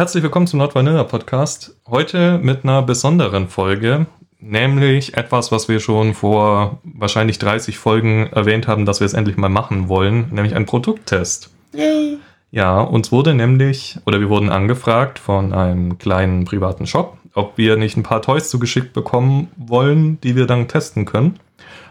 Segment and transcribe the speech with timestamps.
[0.00, 1.76] Herzlich willkommen zum Not Vanilla Podcast.
[1.86, 4.06] Heute mit einer besonderen Folge,
[4.38, 9.36] nämlich etwas, was wir schon vor wahrscheinlich 30 Folgen erwähnt haben, dass wir es endlich
[9.36, 11.50] mal machen wollen, nämlich einen Produkttest.
[11.74, 12.16] Yay.
[12.50, 17.76] Ja, uns wurde nämlich, oder wir wurden angefragt von einem kleinen privaten Shop, ob wir
[17.76, 21.38] nicht ein paar Toys zugeschickt bekommen wollen, die wir dann testen können.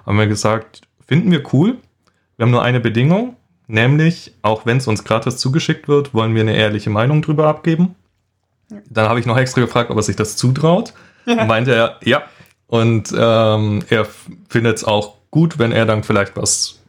[0.07, 1.77] Haben wir gesagt, finden wir cool.
[2.37, 3.35] Wir haben nur eine Bedingung,
[3.67, 7.93] nämlich, auch wenn es uns gratis zugeschickt wird, wollen wir eine ehrliche Meinung drüber abgeben.
[8.89, 10.93] Dann habe ich noch extra gefragt, ob er sich das zutraut.
[11.25, 12.23] Und meinte er, ja.
[12.67, 14.05] Und ähm, er
[14.47, 16.79] findet es auch gut, wenn er dann vielleicht was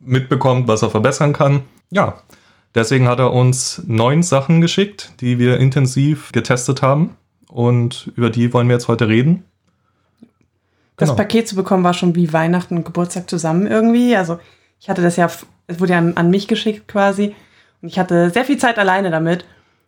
[0.00, 1.62] mitbekommt, was er verbessern kann.
[1.90, 2.22] Ja,
[2.74, 7.16] deswegen hat er uns neun Sachen geschickt, die wir intensiv getestet haben.
[7.48, 9.44] Und über die wollen wir jetzt heute reden.
[10.96, 11.16] Das Genau.
[11.16, 14.16] Paket zu bekommen war schon wie Weihnachten und Geburtstag zusammen irgendwie.
[14.16, 14.38] Also
[14.80, 15.30] ich hatte das ja,
[15.66, 17.34] es wurde ja an, an mich geschickt quasi.
[17.82, 19.44] Und ich hatte sehr viel Zeit alleine damit.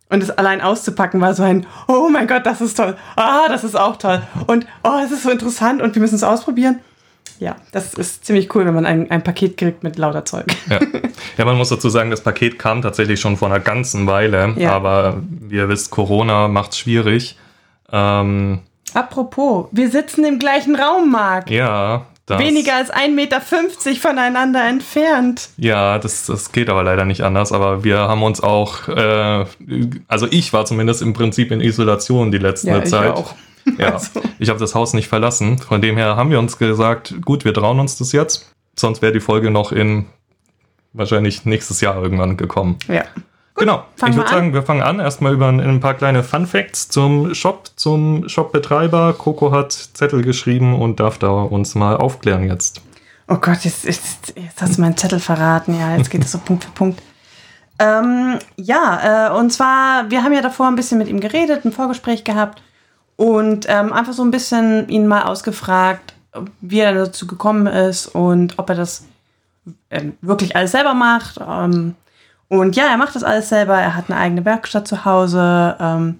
[0.09, 2.97] Und es allein auszupacken war so ein, oh mein Gott, das ist toll.
[3.15, 4.21] Ah, das ist auch toll.
[4.47, 6.79] Und oh, es ist so interessant und wir müssen es ausprobieren.
[7.39, 10.45] Ja, das ist ziemlich cool, wenn man ein, ein Paket kriegt mit lauter Zeug.
[10.69, 10.79] Ja.
[11.37, 14.55] ja, man muss dazu sagen, das Paket kam tatsächlich schon vor einer ganzen Weile.
[14.57, 14.73] Ja.
[14.73, 17.37] Aber wie ihr wisst, Corona macht es schwierig.
[17.91, 18.59] Ähm,
[18.93, 21.49] Apropos, wir sitzen im gleichen Raum, Marc.
[21.49, 23.41] ja, das, Weniger als 1,50 Meter
[23.99, 25.49] voneinander entfernt.
[25.57, 27.51] Ja, das, das geht aber leider nicht anders.
[27.51, 29.45] Aber wir haben uns auch, äh,
[30.07, 33.11] also ich war zumindest im Prinzip in Isolation die letzte Ja, ich Zeit.
[33.11, 33.35] auch.
[33.77, 34.21] Ja, Also.
[34.39, 35.57] ich habe das Haus nicht verlassen.
[35.57, 38.53] Von dem her haben wir uns gesagt, gut, wir trauen uns das jetzt.
[38.77, 40.05] Sonst wäre die Folge noch in
[40.93, 42.77] wahrscheinlich nächstes Jahr irgendwann gekommen.
[42.87, 43.03] Ja.
[43.59, 43.83] Genau.
[43.95, 44.99] fangen Ich würde sagen, wir fangen an.
[44.99, 49.13] Erstmal über ein, ein paar kleine Fun Facts zum Shop, zum Shopbetreiber.
[49.13, 52.81] Coco hat Zettel geschrieben und darf da uns mal aufklären jetzt.
[53.27, 55.79] Oh Gott, jetzt, jetzt, jetzt hast du meinen Zettel verraten.
[55.79, 57.01] Ja, jetzt geht es so Punkt für Punkt.
[57.79, 61.71] Ähm, ja, äh, und zwar, wir haben ja davor ein bisschen mit ihm geredet, ein
[61.71, 62.61] Vorgespräch gehabt
[63.15, 66.13] und ähm, einfach so ein bisschen ihn mal ausgefragt,
[66.59, 69.05] wie er dazu gekommen ist und ob er das
[69.89, 71.39] ähm, wirklich alles selber macht.
[71.45, 71.95] Ähm,
[72.49, 73.77] und ja, er macht das alles selber.
[73.77, 76.17] Er hat eine eigene Werkstatt zu Hause, ähm,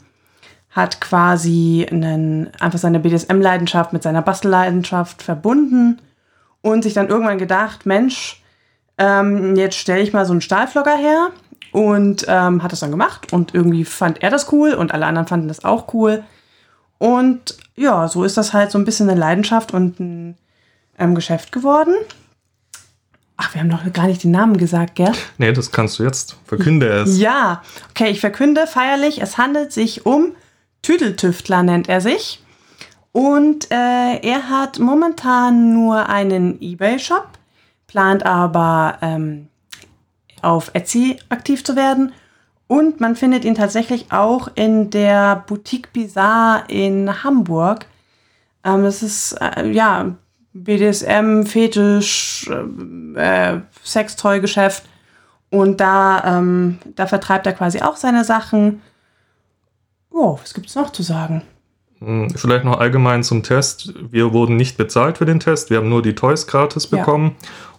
[0.70, 6.00] hat quasi einen, einfach seine BDSM-Leidenschaft mit seiner Bastelleidenschaft verbunden
[6.62, 8.44] und sich dann irgendwann gedacht, Mensch,
[9.00, 11.30] ähm, jetzt stelle ich mal so einen Stahlflogger her
[11.72, 15.28] und ähm, hat das dann gemacht und irgendwie fand er das cool und alle anderen
[15.28, 16.24] fanden das auch cool.
[17.00, 20.38] Und ja, so ist das halt so ein bisschen eine Leidenschaft und ein
[21.00, 21.96] ähm, Geschäft geworden.
[23.42, 25.14] Ach, wir haben noch gar nicht den Namen gesagt, gell?
[25.38, 26.36] Nee, das kannst du jetzt.
[26.46, 27.18] Verkünde es.
[27.18, 30.34] Ja, okay, ich verkünde feierlich, es handelt sich um
[30.82, 32.44] Tüdeltüftler nennt er sich.
[33.14, 37.30] Und äh, er hat momentan nur einen Ebay-Shop,
[37.88, 39.48] plant aber ähm,
[40.42, 42.12] auf Etsy aktiv zu werden.
[42.68, 47.86] Und man findet ihn tatsächlich auch in der Boutique Bizarre in Hamburg.
[48.66, 50.14] Ähm, das ist, äh, ja,
[50.54, 52.50] BDSM, Fetisch,
[53.16, 54.84] äh, Sextoy-Geschäft.
[55.52, 58.82] Und da, ähm, da vertreibt er quasi auch seine Sachen.
[60.12, 61.42] Oh, was gibt's noch zu sagen?
[62.00, 63.94] Hm, Vielleicht noch allgemein zum Test.
[64.12, 65.70] Wir wurden nicht bezahlt für den Test.
[65.70, 66.98] Wir haben nur die Toys gratis Ja.
[67.00, 67.36] bekommen.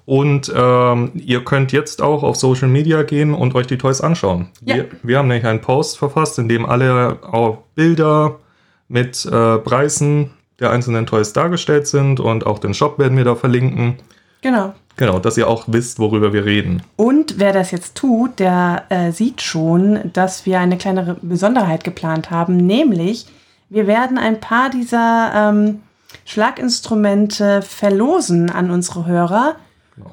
[0.06, 4.48] Und ähm, ihr könnt jetzt auch auf Social Media gehen und euch die Toys anschauen.
[4.64, 4.76] Ja.
[4.76, 8.40] Wir, wir haben nämlich einen Post verfasst, in dem alle auch Bilder
[8.88, 13.34] mit äh, Preisen der einzelnen Toys dargestellt sind und auch den Shop werden wir da
[13.34, 13.96] verlinken.
[14.42, 14.74] Genau.
[14.96, 16.82] Genau, dass ihr auch wisst, worüber wir reden.
[16.96, 22.30] Und wer das jetzt tut, der äh, sieht schon, dass wir eine kleinere Besonderheit geplant
[22.30, 23.26] haben, nämlich
[23.70, 25.80] wir werden ein paar dieser ähm,
[26.24, 29.56] Schlaginstrumente verlosen an unsere Hörer.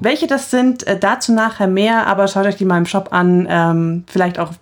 [0.00, 3.46] Welche das sind, äh, dazu nachher mehr, aber schaut euch die mal im Shop an.
[3.50, 4.52] Ähm, vielleicht auch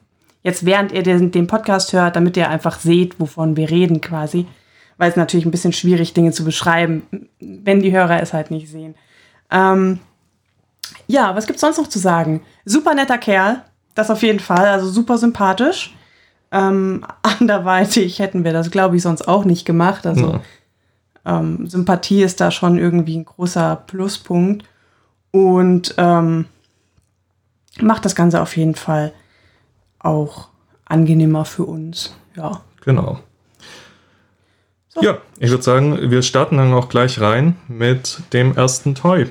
[0.42, 4.46] jetzt, während ihr den, den Podcast hört, damit ihr einfach seht, wovon wir reden quasi.
[4.98, 8.70] Weil es natürlich ein bisschen schwierig, Dinge zu beschreiben, wenn die Hörer es halt nicht
[8.70, 8.94] sehen.
[9.50, 10.00] Ähm,
[11.06, 12.43] ja, was gibt's sonst noch zu sagen?
[12.64, 13.62] Super netter Kerl,
[13.94, 15.94] das auf jeden Fall, also super sympathisch.
[16.50, 20.06] Ähm, anderweitig hätten wir das, glaube ich, sonst auch nicht gemacht.
[20.06, 20.40] Also
[21.25, 24.64] ähm, Sympathie ist da schon irgendwie ein großer Pluspunkt
[25.32, 26.46] und ähm,
[27.81, 29.12] macht das Ganze auf jeden Fall
[29.99, 30.49] auch
[30.84, 32.14] angenehmer für uns.
[32.37, 32.62] Ja.
[32.84, 33.19] Genau.
[35.00, 39.26] Ja, ich würde sagen, wir starten dann auch gleich rein mit dem ersten Toy.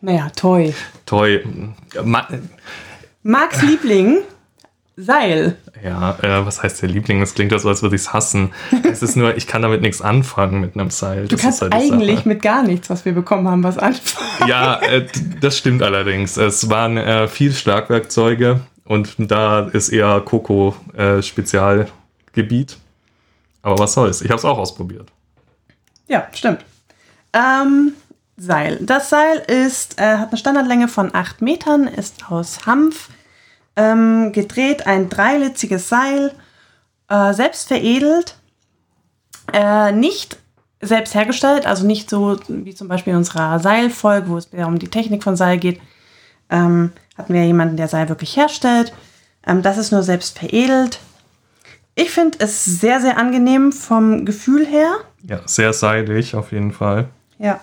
[0.00, 0.72] Naja, toll.
[1.06, 1.44] Toy.
[2.04, 2.26] Ma
[3.22, 4.18] Marks Liebling,
[4.96, 5.56] Seil.
[5.84, 7.20] Ja, äh, was heißt der Liebling?
[7.20, 8.50] Das klingt ja so, als würde ich es hassen.
[8.90, 11.22] Es ist nur, ich kann damit nichts anfangen mit einem Seil.
[11.28, 12.28] Du Das kannst ist halt eigentlich Sache.
[12.28, 14.48] mit gar nichts, was wir bekommen haben, was anfangen.
[14.48, 15.06] Ja, äh,
[15.40, 16.36] das stimmt allerdings.
[16.36, 22.78] Es waren äh, viel Schlagwerkzeuge Und da ist eher Coco äh, Spezialgebiet.
[23.62, 24.22] Aber was soll's?
[24.22, 25.10] Ich habe es auch ausprobiert.
[26.06, 26.64] Ja, stimmt.
[27.32, 27.92] Ähm,
[28.36, 28.78] Seil.
[28.80, 33.08] Das Seil ist, äh, hat eine Standardlänge von 8 Metern, ist aus Hanf
[33.76, 36.32] ähm, gedreht, ein dreilitziges Seil,
[37.08, 38.36] äh, selbst veredelt,
[39.52, 40.38] äh, nicht
[40.80, 44.78] selbst hergestellt, also nicht so wie zum Beispiel in unserer Seilfolge, wo es mehr um
[44.78, 45.80] die Technik von Seil geht,
[46.50, 48.92] ähm, hatten wir jemanden, der Seil wirklich herstellt.
[49.46, 51.00] Ähm, das ist nur selbst veredelt.
[51.98, 54.98] Ich finde es sehr, sehr angenehm vom Gefühl her.
[55.24, 57.08] Ja, sehr seidig auf jeden Fall.
[57.38, 57.58] Ja.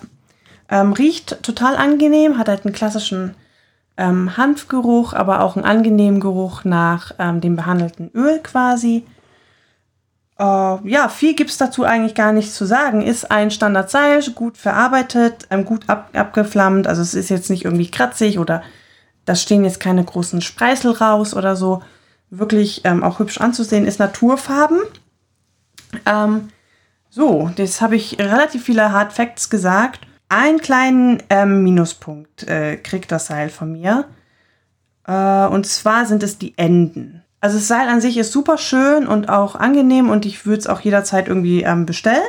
[0.69, 3.35] Ähm, riecht total angenehm, hat halt einen klassischen
[3.95, 9.05] ähm, Hanfgeruch, aber auch einen angenehmen Geruch nach ähm, dem behandelten Öl quasi.
[10.37, 13.03] Äh, ja, viel gibt es dazu eigentlich gar nicht zu sagen.
[13.03, 16.87] Ist ein Standardseil, gut verarbeitet, ähm, gut ab abgeflammt.
[16.87, 18.63] Also es ist jetzt nicht irgendwie kratzig oder
[19.23, 21.81] da stehen jetzt keine großen Spreißel raus oder so.
[22.29, 24.79] Wirklich ähm, auch hübsch anzusehen, ist Naturfarben.
[26.05, 26.49] Ähm,
[27.09, 30.01] so, jetzt habe ich relativ viele Hard Facts gesagt.
[30.27, 34.05] Einen kleinen ähm, Minuspunkt äh, kriegt das Seil von mir.
[35.07, 37.23] Äh, und zwar sind es die Enden.
[37.39, 40.67] Also das Seil an sich ist super schön und auch angenehm und ich würde es
[40.67, 42.23] auch jederzeit irgendwie ähm, bestellen.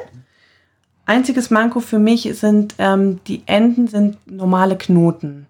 [1.07, 5.47] Einziges Manko für mich sind ähm, die Enden sind normale Knoten.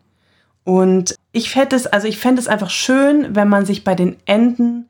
[0.66, 4.16] Und ich fände es, also ich fände es einfach schön, wenn man sich bei den
[4.26, 4.88] Enden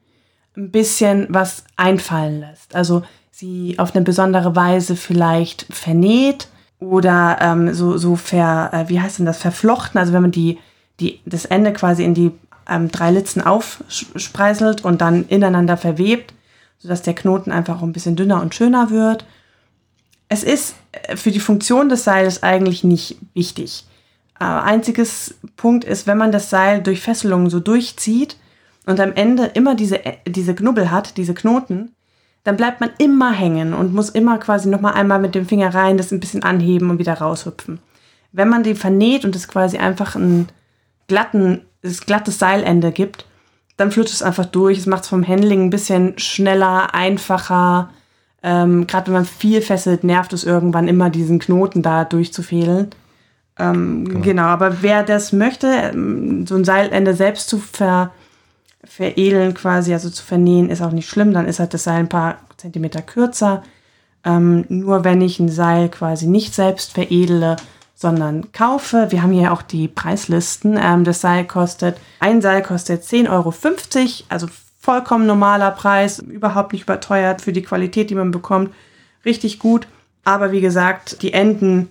[0.57, 2.75] ein bisschen was einfallen lässt.
[2.75, 6.49] Also sie auf eine besondere Weise vielleicht vernäht
[6.81, 10.59] oder ähm, so, so ver, äh, wie heißt denn das, verflochten, also wenn man die,
[10.99, 12.33] die, das Ende quasi in die
[12.67, 16.33] ähm, drei Litzen aufspreiselt und dann ineinander verwebt,
[16.79, 19.27] sodass der Knoten einfach ein bisschen dünner und schöner wird.
[20.31, 23.85] Es ist äh, für die Funktion des Seiles eigentlich nicht wichtig.
[24.39, 28.37] Äh, einziges Punkt ist, wenn man das Seil durch Fesselungen so durchzieht
[28.85, 31.93] und am Ende immer diese, äh, diese Knubbel hat, diese Knoten,
[32.45, 35.97] dann bleibt man immer hängen und muss immer quasi nochmal einmal mit dem Finger rein,
[35.97, 37.81] das ein bisschen anheben und wieder raushüpfen.
[38.31, 40.49] Wenn man die vernäht und es quasi einfach ein
[41.09, 41.63] glatten,
[42.05, 43.27] glattes Seilende gibt,
[43.77, 44.79] dann flutscht es einfach durch.
[44.79, 47.91] Es macht es vom Handling ein bisschen schneller, einfacher.
[48.43, 52.91] Ähm, Gerade wenn man viel fesselt, nervt es irgendwann immer, diesen Knoten da durchzufehlen.
[53.59, 54.21] Ähm, genau.
[54.21, 54.43] genau.
[54.43, 58.11] aber wer das möchte, ähm, so ein Seilende selbst zu ver
[58.85, 61.35] veredeln quasi, also zu vernähen, ist auch nicht schlimm.
[61.35, 63.65] Dann ist halt das Seil ein paar Zentimeter kürzer.
[64.25, 67.57] Ähm, nur wenn ich ein Seil quasi nicht selbst veredele,
[67.95, 69.07] sondern kaufe.
[69.11, 70.79] Wir haben hier auch die Preislisten.
[70.81, 73.55] Ähm, das Seil kostet, ein Seil kostet 10,50 Euro,
[74.29, 74.47] also
[74.79, 78.73] vollkommen normaler Preis, überhaupt nicht überteuert für die Qualität, die man bekommt.
[79.25, 79.89] Richtig gut.
[80.25, 81.89] Aber wie gesagt, die Enden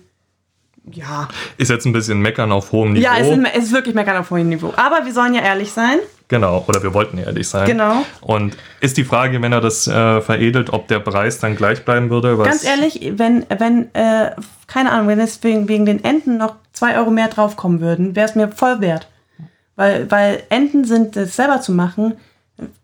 [0.92, 1.28] ja.
[1.56, 3.04] Ist jetzt ein bisschen meckern auf hohem Niveau.
[3.04, 4.72] Ja, es ist, es ist wirklich meckern auf hohem Niveau.
[4.76, 5.98] Aber wir sollen ja ehrlich sein.
[6.28, 7.66] Genau, oder wir wollten ehrlich sein.
[7.66, 8.04] Genau.
[8.20, 12.10] Und ist die Frage, wenn er das äh, veredelt, ob der Preis dann gleich bleiben
[12.10, 12.36] würde?
[12.36, 14.32] Ganz ehrlich, wenn, wenn äh,
[14.66, 18.28] keine Ahnung, wenn es wegen, wegen den Enten noch zwei Euro mehr draufkommen würden, wäre
[18.28, 19.08] es mir voll wert.
[19.76, 22.14] Weil, weil Enten sind, das selber zu machen,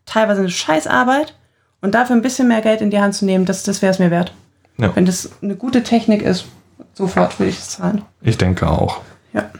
[0.07, 1.35] teilweise eine Scheißarbeit.
[1.81, 3.99] Und dafür ein bisschen mehr Geld in die Hand zu nehmen, das, das wäre es
[3.99, 4.33] mir wert.
[4.79, 4.95] Ja.
[4.95, 6.47] Wenn das eine gute Technik ist,
[6.95, 8.03] sofort würde ich es zahlen.
[8.21, 9.01] Ich denke auch.
[9.33, 9.51] Ja.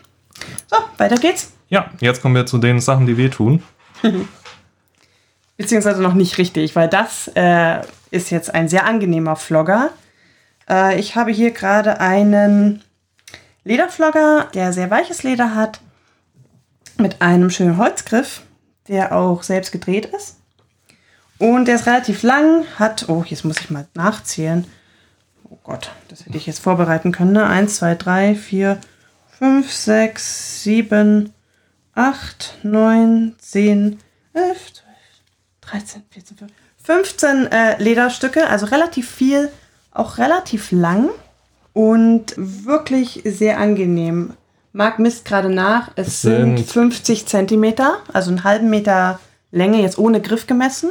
[0.71, 1.53] So, weiter geht's.
[1.69, 3.63] Ja, jetzt kommen wir zu den Sachen, die wehtun.
[5.57, 9.91] Beziehungsweise noch nicht richtig, weil das äh, ist jetzt ein sehr angenehmer Vlogger.
[10.69, 12.83] Äh, ich habe hier gerade einen
[13.65, 15.81] Lederflogger, der sehr weiches Leder hat,
[16.99, 18.43] mit einem schönen Holzgriff,
[18.89, 20.37] der auch selbst gedreht ist.
[21.39, 24.67] Und der ist relativ lang, hat, oh, jetzt muss ich mal nachzählen.
[25.53, 27.33] Oh Gott, das hätte ich jetzt vorbereiten können.
[27.33, 27.47] Ne?
[27.47, 28.79] 1, 2, 3, 4,
[29.39, 31.35] 5, 6, 7,
[31.95, 33.99] 8, 9, 10,
[34.33, 34.87] 11, 12,
[35.61, 39.51] 13, 14, 15, 15 äh, Lederstücke, also relativ viel,
[39.91, 41.11] auch relativ lang
[41.75, 44.33] und wirklich sehr angenehm.
[44.73, 49.99] Marc misst gerade nach, es sind, sind 50 Zentimeter, also einen halben Meter Länge, jetzt
[49.99, 50.89] ohne Griff gemessen.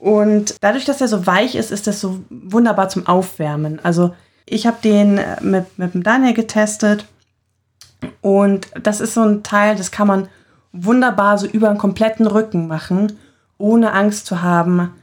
[0.00, 3.84] Und dadurch, dass er so weich ist, ist das so wunderbar zum Aufwärmen.
[3.84, 4.14] Also
[4.46, 7.04] ich habe den äh, mit, mit dem Daniel getestet
[8.22, 10.28] und das ist so ein Teil, das kann man
[10.72, 13.18] wunderbar so über den kompletten Rücken machen,
[13.58, 14.94] ohne Angst zu haben,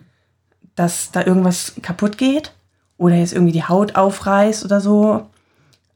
[0.75, 2.53] dass da irgendwas kaputt geht
[2.97, 5.27] oder jetzt irgendwie die Haut aufreißt oder so.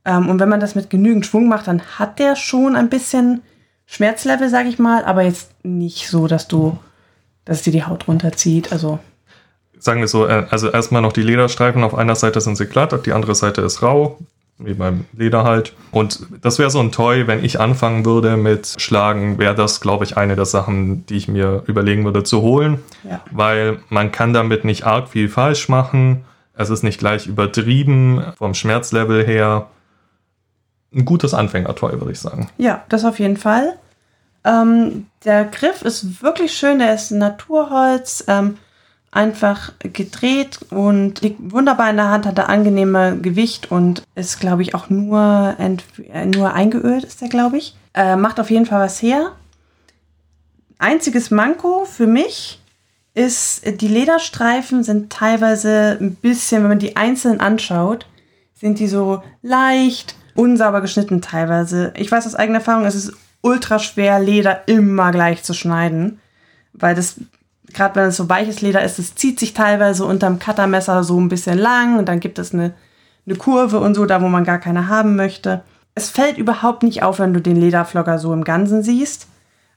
[0.05, 3.41] Ähm, und wenn man das mit genügend Schwung macht, dann hat der schon ein bisschen
[3.87, 6.77] Schmerzlevel, sag ich mal, aber jetzt nicht so, dass du,
[7.51, 8.71] dass dir die Haut runterzieht.
[8.71, 8.99] Also
[9.77, 11.83] sagen wir so, äh, also erstmal noch die Lederstreifen.
[11.83, 14.17] Auf einer Seite sind sie glatt, auf die andere Seite ist rau
[14.63, 15.73] wie beim Leder halt.
[15.91, 20.05] Und das wäre so ein Toy, wenn ich anfangen würde mit Schlagen, wäre das, glaube
[20.05, 22.79] ich, eine der Sachen, die ich mir überlegen würde zu holen.
[23.03, 23.21] Ja.
[23.31, 26.23] Weil man kann damit nicht arg viel falsch machen.
[26.53, 29.67] Es ist nicht gleich übertrieben vom Schmerzlevel her.
[30.93, 32.49] Ein gutes Anfängertoy, würde ich sagen.
[32.57, 33.77] Ja, das auf jeden Fall.
[34.43, 38.57] Ähm, der Griff ist wirklich schön, der ist Naturholz, ähm,
[39.11, 44.61] einfach gedreht und liegt wunderbar in der Hand, hat ein angenehme Gewicht und ist, glaube
[44.61, 47.75] ich, auch nur, äh, nur eingeölt, ist der, glaube ich.
[47.93, 49.33] Äh, macht auf jeden Fall was her.
[50.79, 52.61] Einziges Manko für mich
[53.13, 58.07] ist, die Lederstreifen sind teilweise ein bisschen, wenn man die einzeln anschaut,
[58.53, 61.93] sind die so leicht unsauber geschnitten teilweise.
[61.97, 66.19] Ich weiß aus eigener Erfahrung, es ist ultra schwer, Leder immer gleich zu schneiden,
[66.73, 67.15] weil das,
[67.73, 71.29] gerade wenn es so weiches Leder ist, es zieht sich teilweise unterm Cuttermesser so ein
[71.29, 72.73] bisschen lang und dann gibt es eine,
[73.25, 75.63] eine Kurve und so, da wo man gar keine haben möchte.
[75.95, 79.27] Es fällt überhaupt nicht auf, wenn du den Lederflogger so im Ganzen siehst.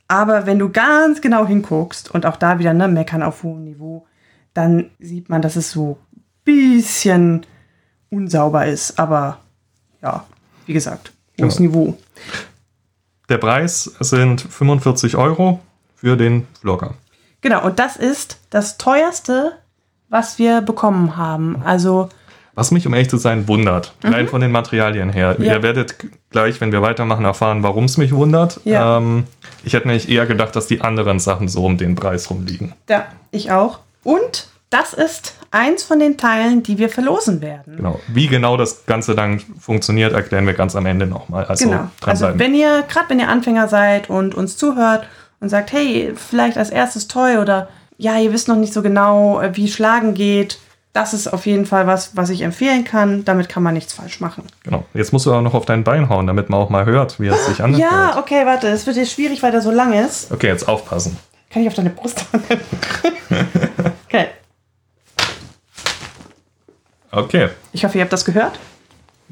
[0.07, 4.07] Aber wenn du ganz genau hinguckst und auch da wieder ne, meckern auf hohem Niveau,
[4.53, 7.47] dann sieht man, dass es so ein bisschen
[8.11, 8.99] unsauber ist.
[8.99, 9.39] Aber
[10.03, 10.25] ja,
[10.67, 11.69] wie gesagt, hohes Genau.
[11.69, 11.99] Niveau.
[13.29, 15.61] Der Preis sind 45 Euro
[15.97, 16.95] für den Vlogger.
[17.41, 19.53] Genau, und das ist das teuerste,
[20.09, 21.63] was wir bekommen haben.
[21.65, 22.09] Also,
[22.55, 23.95] Was mich, um ehrlich zu sein, wundert.
[24.05, 25.37] Rein von den Materialien her.
[25.39, 25.45] Mhm.
[25.45, 25.55] Ja.
[25.55, 25.97] Ihr werdet
[26.31, 28.61] gleich, wenn wir weitermachen, erfahren, warum es mich wundert.
[28.65, 28.99] Ja.
[28.99, 29.25] Ähm,
[29.65, 32.75] ich hätte nämlich eher gedacht, dass die anderen Sachen so um den Preis rumliegen.
[32.89, 33.81] ja, ich auch.
[34.05, 37.77] Und das ist eins von den Teilen, die wir verlosen werden.
[37.77, 38.01] Genau.
[38.09, 41.45] Wie genau das Ganze dann funktioniert, erklären wir ganz am Ende nochmal.
[41.45, 41.89] Also Genau.
[42.05, 45.07] Also wenn ihr, gerade wenn ihr Anfänger seid und uns zuhört
[45.39, 49.41] und sagt, hey, vielleicht als erstes Toy oder ja, ihr wisst noch nicht so genau,
[49.41, 50.59] äh, wie Schlagen geht,
[50.93, 53.25] das ist auf jeden Fall was, was ich empfehlen kann.
[53.25, 54.45] Damit kann man nichts falsch machen.
[54.65, 54.85] genau.
[54.93, 57.29] Jetzt musst du auch noch auf dein Bein hauen, damit man auch mal hört, wie
[57.29, 57.81] es sich anhört.
[57.81, 60.33] Ja, okay, warte, es wird jetzt schwierig, weil der so lang ist.
[60.33, 61.17] Okay, jetzt aufpassen.
[61.51, 62.43] Kann ich auf deine Brust hauen?
[67.17, 67.49] okay.
[67.73, 68.59] Ich hoffe, ihr habt das gehört.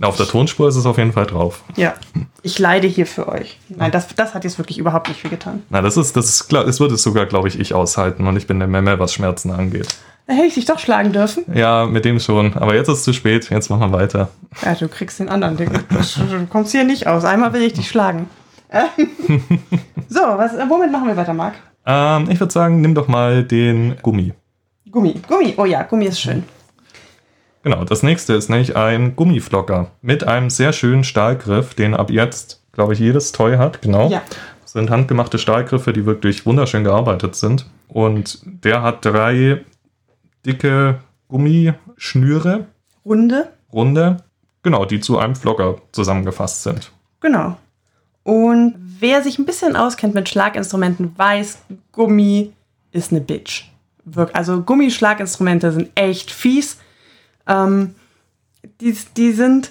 [0.01, 1.63] Auf der Tonspur ist es auf jeden Fall drauf.
[1.77, 1.95] Ja.
[2.43, 3.59] Ich leide hier für euch.
[3.69, 5.63] Nein, das, das hat jetzt wirklich überhaupt nicht viel getan.
[5.69, 8.37] Na, das ist, das ist klar, das würde es sogar, glaube ich, ich aushalten und
[8.37, 9.89] ich bin der Memme, was Schmerzen angeht.
[10.27, 11.45] Da hätte ich dich doch schlagen dürfen.
[11.53, 12.55] Ja, mit dem schon.
[12.55, 13.51] Aber jetzt ist es zu spät.
[13.51, 14.29] Jetzt machen wir weiter.
[14.65, 15.71] Ja, du kriegst den anderen Ding.
[15.71, 17.25] Du kommst hier nicht aus.
[17.25, 18.29] Einmal will ich dich schlagen.
[20.09, 21.55] So, was, womit machen wir weiter, Marc?
[21.87, 24.35] Ähm, ich würde sagen, nimm doch mal den Gummi.
[24.91, 25.21] Gummi.
[25.27, 25.55] Gummi.
[25.57, 26.45] Oh ja, Gummi ist schön.
[27.63, 32.61] Genau, das nächste ist nämlich ein Gummiflocker mit einem sehr schönen Stahlgriff, den ab jetzt,
[32.73, 33.83] glaube ich, jedes Toy hat.
[33.83, 34.09] Genau.
[34.11, 34.23] Ja.
[34.63, 37.67] Das sind handgemachte Stahlgriffe, die wirklich wunderschön gearbeitet sind.
[37.89, 39.65] Und der hat drei
[40.45, 42.67] dicke Gummischnüre,
[43.05, 43.53] Runde.
[43.73, 44.17] runde,
[44.63, 46.91] genau, die zu einem Flocker zusammengefasst sind.
[47.21, 47.57] Genau.
[48.25, 51.59] Und wer sich ein bisschen auskennt mit Schlaginstrumenten, weiß,
[51.93, 52.53] Gummi
[52.93, 53.65] ist eine Bitch.
[54.33, 56.79] Also Gummischlaginstrumente sind echt fies.
[57.47, 57.95] Ähm,
[58.81, 59.71] die, die sind,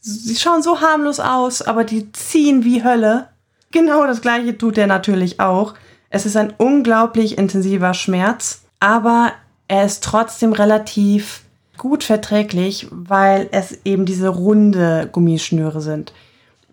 [0.00, 3.28] sie schauen so harmlos aus, aber die ziehen wie Hölle.
[3.72, 5.74] Genau das gleiche tut der natürlich auch.
[6.10, 9.32] Es ist ein unglaublich intensiver Schmerz, aber
[9.68, 11.42] er ist trotzdem relativ
[11.76, 16.12] gut verträglich, weil es eben diese runde Gummischnüre sind.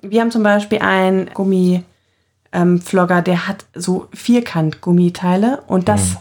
[0.01, 1.83] Wir haben zum Beispiel einen Gummiflogger,
[3.17, 6.17] ähm, der hat so Vierkant-Gummiteile und das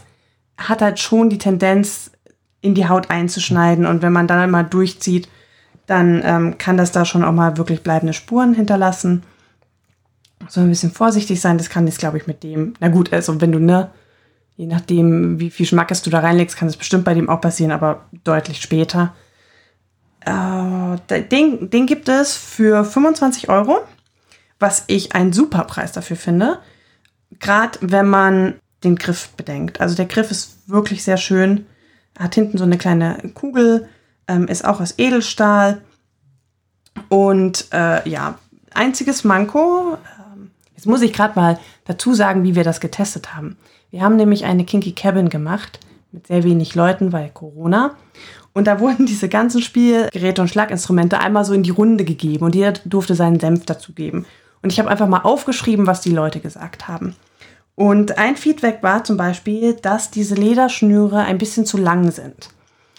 [0.57, 2.11] hat halt schon die Tendenz,
[2.61, 3.85] in die Haut einzuschneiden.
[3.85, 5.29] Und wenn man dann mal durchzieht,
[5.85, 9.23] dann ähm, kann das da schon auch mal wirklich bleibende Spuren hinterlassen.
[10.49, 13.41] So ein bisschen vorsichtig sein, das kann jetzt, glaube ich, mit dem, na gut, also
[13.41, 13.89] wenn du, ne,
[14.55, 17.71] je nachdem, wie viel Schmackes du da reinlegst, kann es bestimmt bei dem auch passieren,
[17.71, 19.13] aber deutlich später.
[20.25, 23.79] Äh, den, den gibt es für 25 Euro,
[24.59, 26.59] was ich einen super Preis dafür finde.
[27.39, 29.79] Gerade wenn man den Griff bedenkt.
[29.79, 31.65] Also der Griff ist wirklich sehr schön.
[32.17, 33.87] Hat hinten so eine kleine Kugel,
[34.27, 35.81] ähm, ist auch aus Edelstahl.
[37.09, 38.39] Und äh, ja,
[38.73, 43.57] einziges Manko, ähm, jetzt muss ich gerade mal dazu sagen, wie wir das getestet haben.
[43.91, 45.79] Wir haben nämlich eine Kinky Cabin gemacht
[46.11, 47.95] mit sehr wenig Leuten, weil Corona.
[48.53, 52.55] Und da wurden diese ganzen Spielgeräte und Schlaginstrumente einmal so in die Runde gegeben und
[52.55, 54.25] jeder durfte seinen Senf dazu geben.
[54.61, 57.15] Und ich habe einfach mal aufgeschrieben, was die Leute gesagt haben.
[57.77, 62.49] Und ein Feedback war zum Beispiel, dass diese Lederschnüre ein bisschen zu lang sind.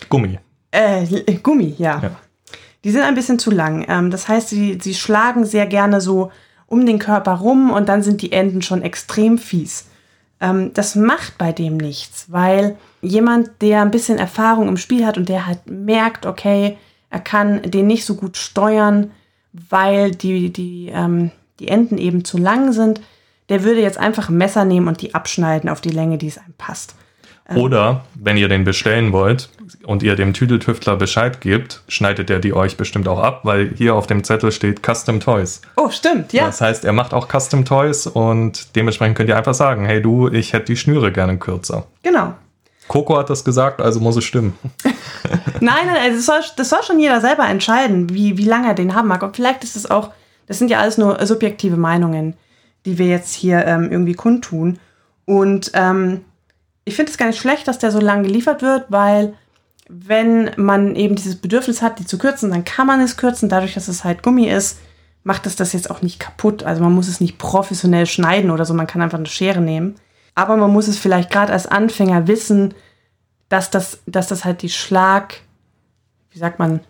[0.09, 0.39] Gummi.
[0.71, 1.05] Äh,
[1.43, 2.01] Gummi, ja.
[2.01, 2.11] Ja.
[2.85, 3.85] Die sind ein bisschen zu lang.
[3.89, 6.31] Ähm, das heißt, sie, sie schlagen sehr gerne so
[6.67, 9.87] um den Körper rum und dann sind die Enden schon extrem fies.
[10.41, 15.19] Ähm, das macht bei dem nichts, weil jemand, der ein bisschen Erfahrung im Spiel hat
[15.19, 16.79] und der halt merkt, okay,
[17.11, 19.11] er kann den nicht so gut steuern,
[19.53, 23.01] weil die, die, ähm, die Enden eben zu lang sind,
[23.49, 26.39] der würde jetzt einfach ein Messer nehmen und die abschneiden auf die Länge, die es
[26.39, 26.95] einem passt.
[27.55, 29.49] Oder wenn ihr den bestellen wollt
[29.85, 33.95] und ihr dem Tüdeltüftler Bescheid gebt, schneidet er die euch bestimmt auch ab, weil hier
[33.95, 35.63] auf dem Zettel steht Custom Toys.
[35.77, 36.47] Oh, stimmt, ja.
[36.47, 40.29] Das heißt, er macht auch Custom Toys und dementsprechend könnt ihr einfach sagen, hey du,
[40.29, 41.87] ich hätte die Schnüre gerne kürzer.
[42.03, 42.35] Genau.
[42.87, 44.55] Coco hat das gesagt, also muss es stimmen.
[45.61, 48.75] Nein, nein, also das soll, das soll schon jeder selber entscheiden, wie, wie lange er
[48.75, 49.23] den haben mag.
[49.23, 50.11] Und vielleicht ist es auch,
[50.47, 52.35] das sind ja alles nur subjektive Meinungen,
[52.89, 54.79] die wir jetzt hier ähm, irgendwie kundtun.
[55.27, 56.25] Und ähm,
[56.85, 59.35] ich finde es gar nicht schlecht, dass der so lang geliefert wird, weil
[59.91, 63.51] wenn man eben dieses Bedürfnis hat, die zu kürzen, dann kann man es kürzen.
[63.51, 64.79] Dadurch, dass es halt Gummi ist,
[65.23, 66.63] macht es das jetzt auch nicht kaputt.
[66.63, 69.97] Also man muss es nicht professionell schneiden oder so, man kann einfach eine Schere nehmen.
[70.35, 72.73] Aber man muss es vielleicht gerade als Anfänger wissen,
[73.51, 75.41] dass das, dass das halt die Schlag,
[76.31, 76.81] wie sagt man,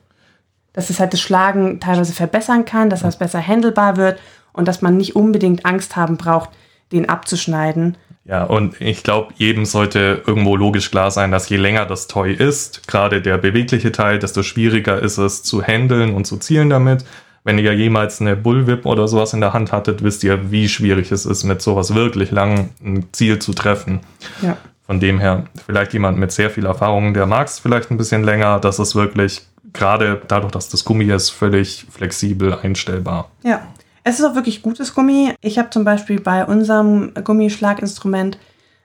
[0.73, 4.21] dass es halt das Schlagen teilweise verbessern kann, dass das besser handelbar wird
[4.59, 6.51] und dass man nicht unbedingt Angst haben braucht,
[6.93, 7.97] den abzuschneiden.
[8.25, 12.33] Ja, und ich glaube, jedem sollte irgendwo logisch klar sein, dass je länger das Toy
[12.35, 17.05] ist, gerade der bewegliche Teil, desto schwieriger ist es zu handeln und zu zielen damit.
[17.45, 21.11] Wenn ihr jemals eine Bullwhip oder sowas in der Hand hattet, wisst ihr, wie schwierig
[21.11, 24.01] es ist, mit sowas wirklich lang ein Ziel zu treffen.
[24.43, 24.59] Ja.
[24.85, 28.25] Von dem her, vielleicht jemand mit sehr viel Erfahrung, der mag es vielleicht ein bisschen
[28.25, 28.59] länger.
[28.59, 33.31] Das ist wirklich, gerade dadurch, dass das Gummi ist, völlig flexibel einstellbar.
[33.43, 33.63] Ja.
[34.09, 35.35] Es ist auch wirklich gutes Gummi.
[35.43, 38.39] Ich habe zum Beispiel bei unserem Gummischlaginstrument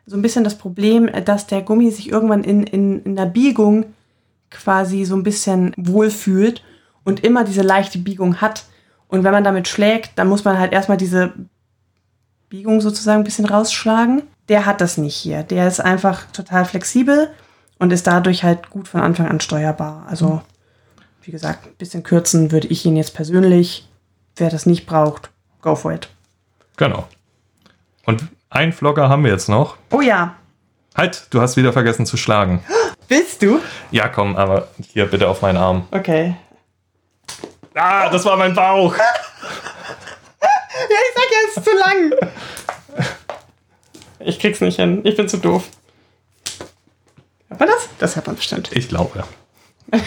[0.06, 3.86] so ein bisschen das Problem, dass der Gummi sich irgendwann in, in, in der Biegung
[4.52, 6.62] quasi so ein bisschen wohlfühlt
[7.06, 8.66] und immer diese leichte Biegung hat.
[9.08, 11.32] Und wenn man damit schlägt, dann muss man halt erstmal diese
[12.50, 14.24] Biegung sozusagen ein bisschen rausschlagen.
[14.50, 15.44] Der hat das nicht hier.
[15.44, 17.30] Der ist einfach total flexibel
[17.80, 20.06] und ist dadurch halt gut von Anfang an steuerbar.
[20.10, 20.42] Also,
[21.22, 23.88] wie gesagt, ein bisschen kürzen würde ich ihn jetzt persönlich
[24.36, 25.30] wer das nicht braucht,
[25.62, 26.10] go for it.
[26.78, 27.08] Genau.
[28.06, 29.78] Und ein Vlogger haben wir jetzt noch.
[29.92, 30.36] Oh ja.
[30.96, 32.64] Halt, du hast wieder vergessen zu schlagen.
[33.08, 33.60] Willst du?
[33.92, 35.88] Ja, komm, aber hier bitte auf meinen Arm.
[35.92, 36.36] Okay.
[37.76, 38.96] Ah, das war mein Bauch.
[38.98, 39.04] ja,
[40.42, 42.14] ich sag ja, es ist zu lang.
[44.26, 45.02] Ich krieg's nicht hin.
[45.04, 45.66] Ich bin zu doof.
[47.50, 47.90] Hört man das?
[48.00, 48.72] Das hört man bestimmt.
[48.72, 49.26] Ich glaube.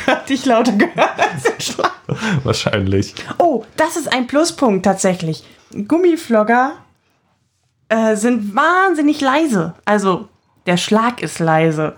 [0.07, 1.93] Hat dich lauter gehört als den Schlag.
[2.43, 3.15] Wahrscheinlich.
[3.39, 5.45] Oh, das ist ein Pluspunkt tatsächlich.
[5.87, 6.73] Gummiflogger
[7.89, 9.75] äh, sind wahnsinnig leise.
[9.85, 10.29] Also
[10.67, 11.97] der Schlag ist leise.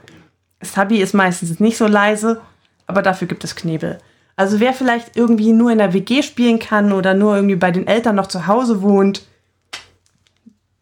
[0.61, 2.41] Sabi ist meistens nicht so leise,
[2.87, 3.99] aber dafür gibt es Knebel.
[4.37, 7.87] Also wer vielleicht irgendwie nur in der WG spielen kann oder nur irgendwie bei den
[7.87, 9.27] Eltern noch zu Hause wohnt,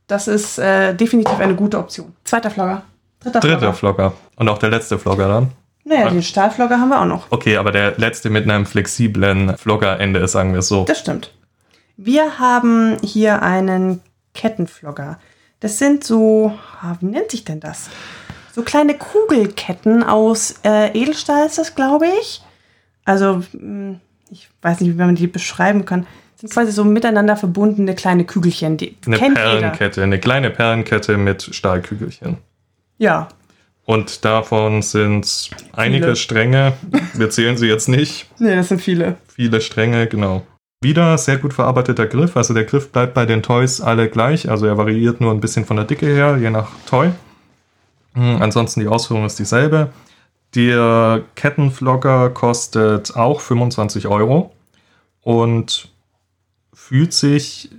[0.06, 2.14] das ist äh, definitiv eine gute Option.
[2.24, 2.82] Zweiter Flogger.
[3.20, 4.12] Dritter, Dritter Flogger.
[4.36, 5.52] Und auch der letzte Flogger dann.
[5.88, 7.30] Naja, den Stahlflogger haben wir auch noch.
[7.30, 10.84] Okay, aber der letzte mit einem flexiblen Floggerende ist, sagen wir es so.
[10.84, 11.32] Das stimmt.
[11.96, 14.00] Wir haben hier einen
[14.34, 15.20] Kettenflogger.
[15.60, 17.88] Das sind so, ah, wie nennt sich denn das?
[18.52, 22.42] So kleine Kugelketten aus äh, Edelstahl ist das, glaube ich.
[23.04, 26.02] Also, hm, ich weiß nicht, wie man die beschreiben kann.
[26.32, 28.76] Das sind quasi so miteinander verbundene kleine Kügelchen.
[28.76, 30.02] Die eine Perlenkette, jeder.
[30.02, 32.38] eine kleine Perlenkette mit Stahlkügelchen.
[32.98, 33.28] Ja,
[33.86, 36.74] und davon sind einige Stränge.
[37.14, 38.28] Wir zählen sie jetzt nicht.
[38.38, 39.16] nee, das sind viele.
[39.28, 40.42] Viele Stränge, genau.
[40.82, 42.36] Wieder sehr gut verarbeiteter Griff.
[42.36, 44.50] Also der Griff bleibt bei den Toys alle gleich.
[44.50, 47.12] Also er variiert nur ein bisschen von der Dicke her, je nach Toy.
[48.14, 49.92] Hm, ansonsten die Ausführung ist dieselbe.
[50.56, 54.52] Der Kettenflogger kostet auch 25 Euro
[55.22, 55.90] und
[56.74, 57.70] fühlt sich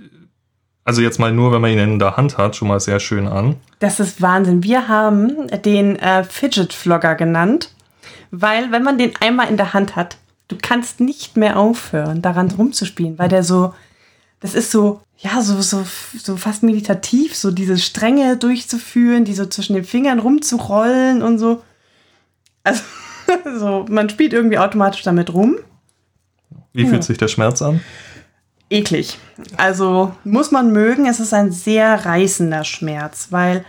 [0.88, 3.28] also jetzt mal nur, wenn man ihn in der Hand hat, schon mal sehr schön
[3.28, 3.56] an.
[3.78, 4.62] Das ist Wahnsinn.
[4.62, 7.74] Wir haben den äh, Fidget Flogger genannt,
[8.30, 10.16] weil wenn man den einmal in der Hand hat,
[10.48, 13.74] du kannst nicht mehr aufhören, daran rumzuspielen, weil der so,
[14.40, 15.84] das ist so, ja, so, so,
[16.16, 21.62] so fast meditativ, so diese Stränge durchzuführen, die so zwischen den Fingern rumzurollen und so.
[22.64, 22.82] Also,
[23.58, 25.58] so, man spielt irgendwie automatisch damit rum.
[26.72, 27.82] Wie fühlt sich der Schmerz an?
[28.70, 29.18] Eklig.
[29.56, 33.64] Also muss man mögen, es ist ein sehr reißender Schmerz, weil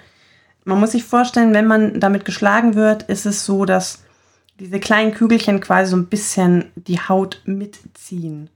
[0.66, 4.04] man muss sich vorstellen, wenn man damit geschlagen wird, ist es so, dass
[4.60, 8.50] diese kleinen Kügelchen quasi so ein bisschen die Haut mitziehen.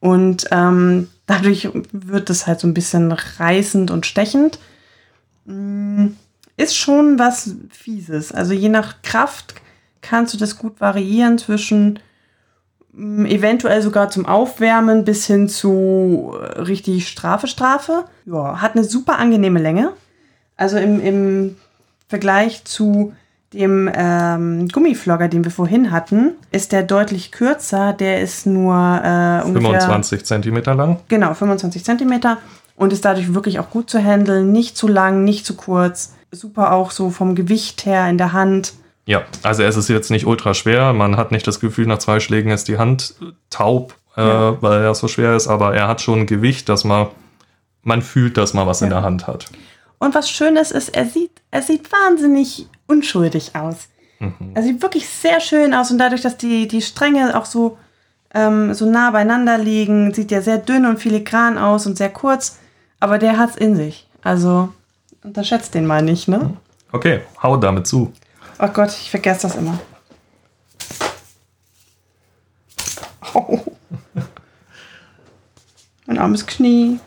[0.00, 4.58] Und ähm, dadurch wird es halt so ein bisschen reißend und stechend.
[5.44, 6.08] Mm,
[6.56, 8.32] ist schon was Fieses.
[8.32, 9.54] Also je nach Kraft
[10.00, 11.98] kannst du das gut variieren zwischen
[12.94, 18.04] eventuell sogar zum Aufwärmen bis hin zu äh, richtig Strafe, Strafe.
[18.26, 19.92] Ja, hat eine super angenehme Länge.
[20.56, 21.56] Also im, im
[22.08, 23.12] Vergleich zu
[23.52, 27.92] dem ähm, Gummiflogger, den wir vorhin hatten, ist der deutlich kürzer.
[27.92, 30.98] Der ist nur äh, ungefähr 25 Zentimeter lang.
[31.08, 32.38] Genau, 25 Zentimeter
[32.76, 34.52] und ist dadurch wirklich auch gut zu handeln.
[34.52, 36.14] Nicht zu lang, nicht zu kurz.
[36.30, 38.74] Super auch so vom Gewicht her in der Hand.
[39.04, 40.92] Ja, also es ist jetzt nicht ultra schwer.
[40.92, 43.14] Man hat nicht das Gefühl, nach zwei Schlägen ist die Hand
[43.50, 44.62] taub, äh, Ja.
[44.62, 47.08] weil er so schwer ist, aber er hat schon ein Gewicht, dass man,
[47.82, 48.96] man fühlt, dass man was in Ja.
[48.96, 49.46] der Hand hat.
[49.98, 53.88] Und was Schönes ist, er sieht, er sieht wahnsinnig unschuldig aus.
[54.54, 57.76] Er sieht wirklich sehr schön aus und dadurch, dass die, die Stränge auch so,
[58.32, 62.58] ähm, so nah beieinander liegen, sieht er sehr dünn und filigran aus und sehr kurz.
[63.00, 64.06] Aber der hat's in sich.
[64.22, 64.68] Also
[65.24, 66.56] unterschätzt den mal nicht, ne?
[66.92, 68.12] Okay, hau damit zu.
[68.58, 69.78] Oh Gott, ich vergesse das immer.
[73.34, 73.60] Au.
[76.06, 77.00] Mein armes Knie.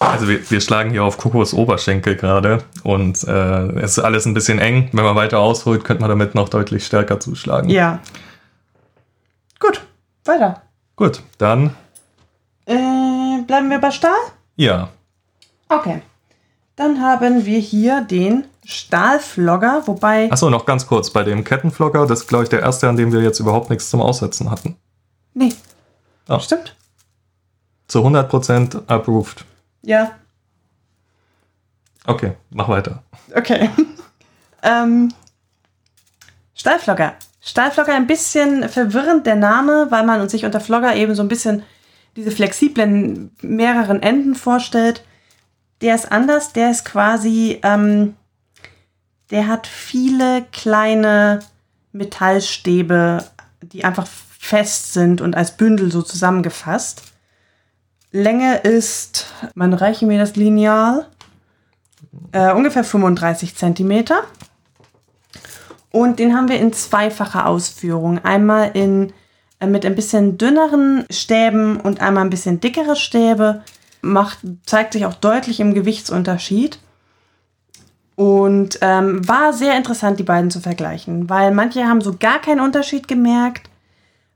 [0.00, 4.34] Also wir, wir schlagen hier auf Kokos Oberschenkel gerade und äh, es ist alles ein
[4.34, 4.88] bisschen eng.
[4.92, 7.68] Wenn man weiter ausholt, könnte man damit noch deutlich stärker zuschlagen.
[7.68, 8.00] Ja.
[9.58, 9.82] Gut,
[10.24, 10.62] weiter.
[10.96, 11.74] Gut, dann
[12.66, 14.12] Äh, bleiben wir bei Stahl?
[14.56, 14.88] ja.
[15.70, 16.00] Okay.
[16.76, 20.30] Dann haben wir hier den Stahlflogger, wobei.
[20.30, 21.08] Achso, noch ganz kurz.
[21.08, 23.88] Bei dem Kettenflocker, das ist, glaube ich, der erste, an dem wir jetzt überhaupt nichts
[23.88, 24.76] zum Aussetzen hatten.
[25.32, 25.54] Nee.
[26.26, 26.38] Ah.
[26.38, 26.76] Stimmt.
[27.86, 29.46] Zu 100% approved.
[29.80, 30.10] Ja.
[32.04, 33.02] Okay, mach weiter.
[33.34, 33.70] Okay.
[34.62, 35.14] ähm,
[36.52, 37.14] Stahlflogger.
[37.40, 41.62] Stahlflogger ein bisschen verwirrend der Name, weil man sich unter Flogger eben so ein bisschen
[42.16, 45.04] diese flexiblen mehreren Enden vorstellt.
[45.80, 48.14] Der ist anders, der ist quasi, ähm,
[49.30, 51.40] der hat viele kleine
[51.92, 53.24] Metallstäbe,
[53.62, 54.06] die einfach
[54.38, 57.02] fest sind und als Bündel so zusammengefasst.
[58.10, 61.06] Länge ist, man reiche mir das Lineal,
[62.32, 64.22] äh, ungefähr 35 Zentimeter.
[65.90, 68.18] Und den haben wir in zweifacher Ausführung.
[68.24, 69.12] Einmal in,
[69.60, 73.62] äh, mit ein bisschen dünneren Stäben und einmal ein bisschen dickere Stäbe.
[74.00, 76.78] Macht, zeigt sich auch deutlich im Gewichtsunterschied.
[78.18, 82.58] Und ähm, war sehr interessant, die beiden zu vergleichen, weil manche haben so gar keinen
[82.58, 83.70] Unterschied gemerkt,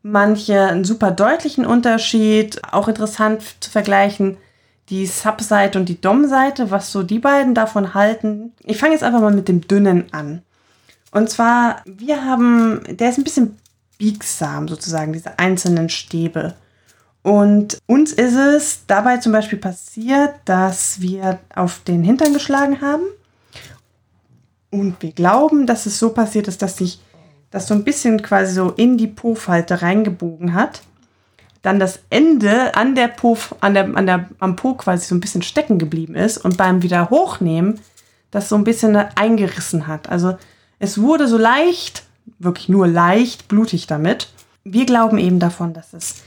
[0.02, 2.62] manche einen super deutlichen Unterschied.
[2.70, 4.36] Auch interessant zu vergleichen,
[4.88, 8.52] die Sub-Seite und die Dom-Seite, was so die beiden davon halten.
[8.62, 10.42] Ich fange jetzt einfach mal mit dem dünnen an.
[11.10, 13.58] Und zwar, wir haben, der ist ein bisschen
[13.98, 16.54] biegsam sozusagen, diese einzelnen Stäbe.
[17.22, 23.02] Und uns ist es dabei zum Beispiel passiert, dass wir auf den Hintern geschlagen haben.
[24.72, 27.00] Und wir glauben, dass es so passiert ist, dass sich
[27.52, 30.82] das so ein bisschen quasi so in die Po-Falte reingebogen hat.
[31.60, 35.20] Dann das Ende an der Po, an der, an der, am Po quasi so ein
[35.20, 37.78] bisschen stecken geblieben ist und beim wieder hochnehmen
[38.32, 40.08] das so ein bisschen eingerissen hat.
[40.08, 40.36] Also
[40.80, 42.04] es wurde so leicht,
[42.40, 44.32] wirklich nur leicht blutig damit.
[44.64, 46.22] Wir glauben eben davon, dass es,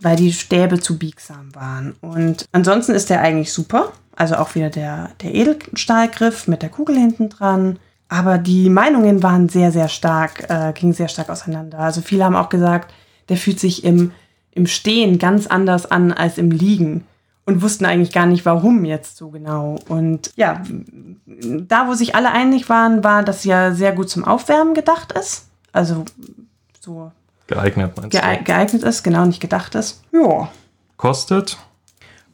[0.00, 1.94] weil die Stäbe zu biegsam waren.
[2.00, 3.92] Und ansonsten ist der eigentlich super.
[4.16, 7.78] Also auch wieder der, der Edelstahlgriff mit der Kugel hinten dran.
[8.08, 11.78] Aber die Meinungen waren sehr, sehr stark, äh, gingen sehr stark auseinander.
[11.78, 12.92] Also viele haben auch gesagt,
[13.28, 14.12] der fühlt sich im,
[14.52, 17.06] im Stehen ganz anders an als im Liegen
[17.46, 19.78] und wussten eigentlich gar nicht, warum jetzt so genau.
[19.88, 20.62] Und ja,
[21.26, 25.48] da, wo sich alle einig waren, war, dass ja sehr gut zum Aufwärmen gedacht ist.
[25.72, 26.04] Also
[26.80, 27.10] so
[27.46, 28.44] Geeignet meinst du?
[28.44, 30.02] geeignet ist, genau nicht gedacht ist.
[30.12, 30.48] Ja.
[30.96, 31.58] Kostet?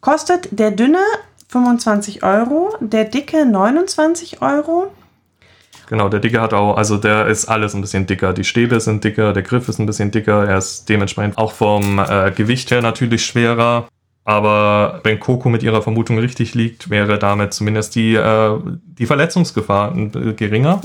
[0.00, 1.02] Kostet der dünne
[1.50, 4.92] 25 Euro, der dicke 29 Euro.
[5.88, 8.32] Genau, der dicke hat auch, also der ist alles ein bisschen dicker.
[8.32, 11.98] Die Stäbe sind dicker, der Griff ist ein bisschen dicker, er ist dementsprechend auch vom
[11.98, 13.88] äh, Gewicht her natürlich schwerer.
[14.24, 19.96] Aber wenn Coco mit ihrer Vermutung richtig liegt, wäre damit zumindest die, äh, die Verletzungsgefahr
[19.96, 20.80] äh, geringer.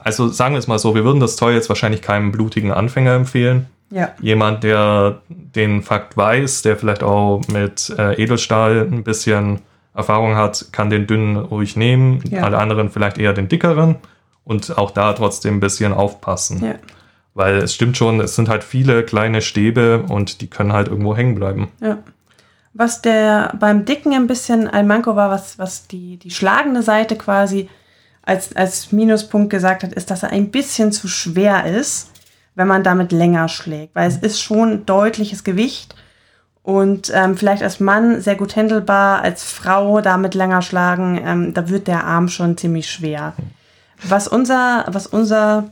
[0.00, 3.12] Also sagen wir es mal so, wir würden das Toy jetzt wahrscheinlich keinem blutigen Anfänger
[3.14, 3.66] empfehlen.
[3.90, 4.08] Ja.
[4.20, 9.60] Jemand, der den Fakt weiß, der vielleicht auch mit äh, Edelstahl ein bisschen
[9.98, 12.22] Erfahrung hat, kann den dünnen ruhig nehmen.
[12.30, 12.44] Ja.
[12.44, 13.96] Alle anderen vielleicht eher den dickeren
[14.44, 16.64] und auch da trotzdem ein bisschen aufpassen.
[16.64, 16.74] Ja.
[17.34, 21.16] Weil es stimmt schon, es sind halt viele kleine Stäbe und die können halt irgendwo
[21.16, 21.68] hängen bleiben.
[21.80, 21.98] Ja.
[22.74, 27.16] Was der beim Dicken ein bisschen ein Manko war, was, was die, die schlagende Seite
[27.16, 27.68] quasi
[28.22, 32.12] als, als Minuspunkt gesagt hat, ist, dass er ein bisschen zu schwer ist,
[32.54, 33.96] wenn man damit länger schlägt.
[33.96, 35.96] Weil es ist schon deutliches Gewicht
[36.68, 41.70] und ähm, vielleicht als Mann sehr gut handelbar, als Frau damit länger schlagen, ähm, da
[41.70, 43.32] wird der Arm schon ziemlich schwer.
[44.02, 45.70] Was unser, was unser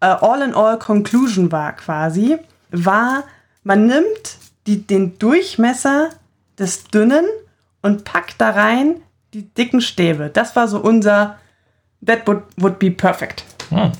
[0.00, 2.38] äh, All-in-All-Conclusion war quasi,
[2.70, 3.24] war,
[3.62, 6.08] man nimmt die, den Durchmesser
[6.58, 7.26] des Dünnen
[7.82, 9.02] und packt da rein
[9.34, 10.30] die dicken Stäbe.
[10.32, 11.36] Das war so unser
[12.06, 13.44] that would, would be perfect.
[13.68, 13.92] Hm.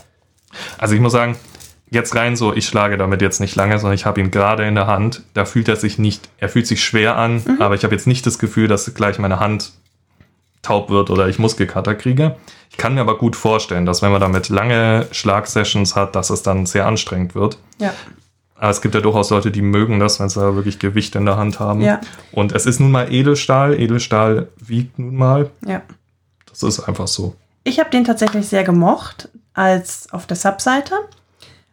[0.79, 1.37] Also ich muss sagen,
[1.91, 4.75] jetzt rein so, ich schlage damit jetzt nicht lange, sondern ich habe ihn gerade in
[4.75, 5.23] der Hand.
[5.35, 7.61] Da fühlt er sich nicht, er fühlt sich schwer an, mhm.
[7.61, 9.73] aber ich habe jetzt nicht das Gefühl, dass gleich meine Hand
[10.63, 12.37] taub wird oder ich Muskelkater kriege.
[12.71, 16.43] Ich kann mir aber gut vorstellen, dass wenn man damit lange Schlagsessions hat, dass es
[16.43, 17.59] dann sehr anstrengend wird.
[17.79, 17.93] Ja.
[18.57, 21.25] Aber es gibt ja durchaus Leute, die mögen das, wenn sie da wirklich Gewicht in
[21.25, 21.81] der Hand haben.
[21.81, 22.01] Ja.
[22.31, 23.79] Und es ist nun mal Edelstahl.
[23.81, 25.51] Edelstahl wiegt nun mal.
[25.67, 25.81] Ja.
[26.47, 27.35] Das ist einfach so.
[27.65, 30.95] Ich habe den tatsächlich sehr gemocht als auf der Subseite,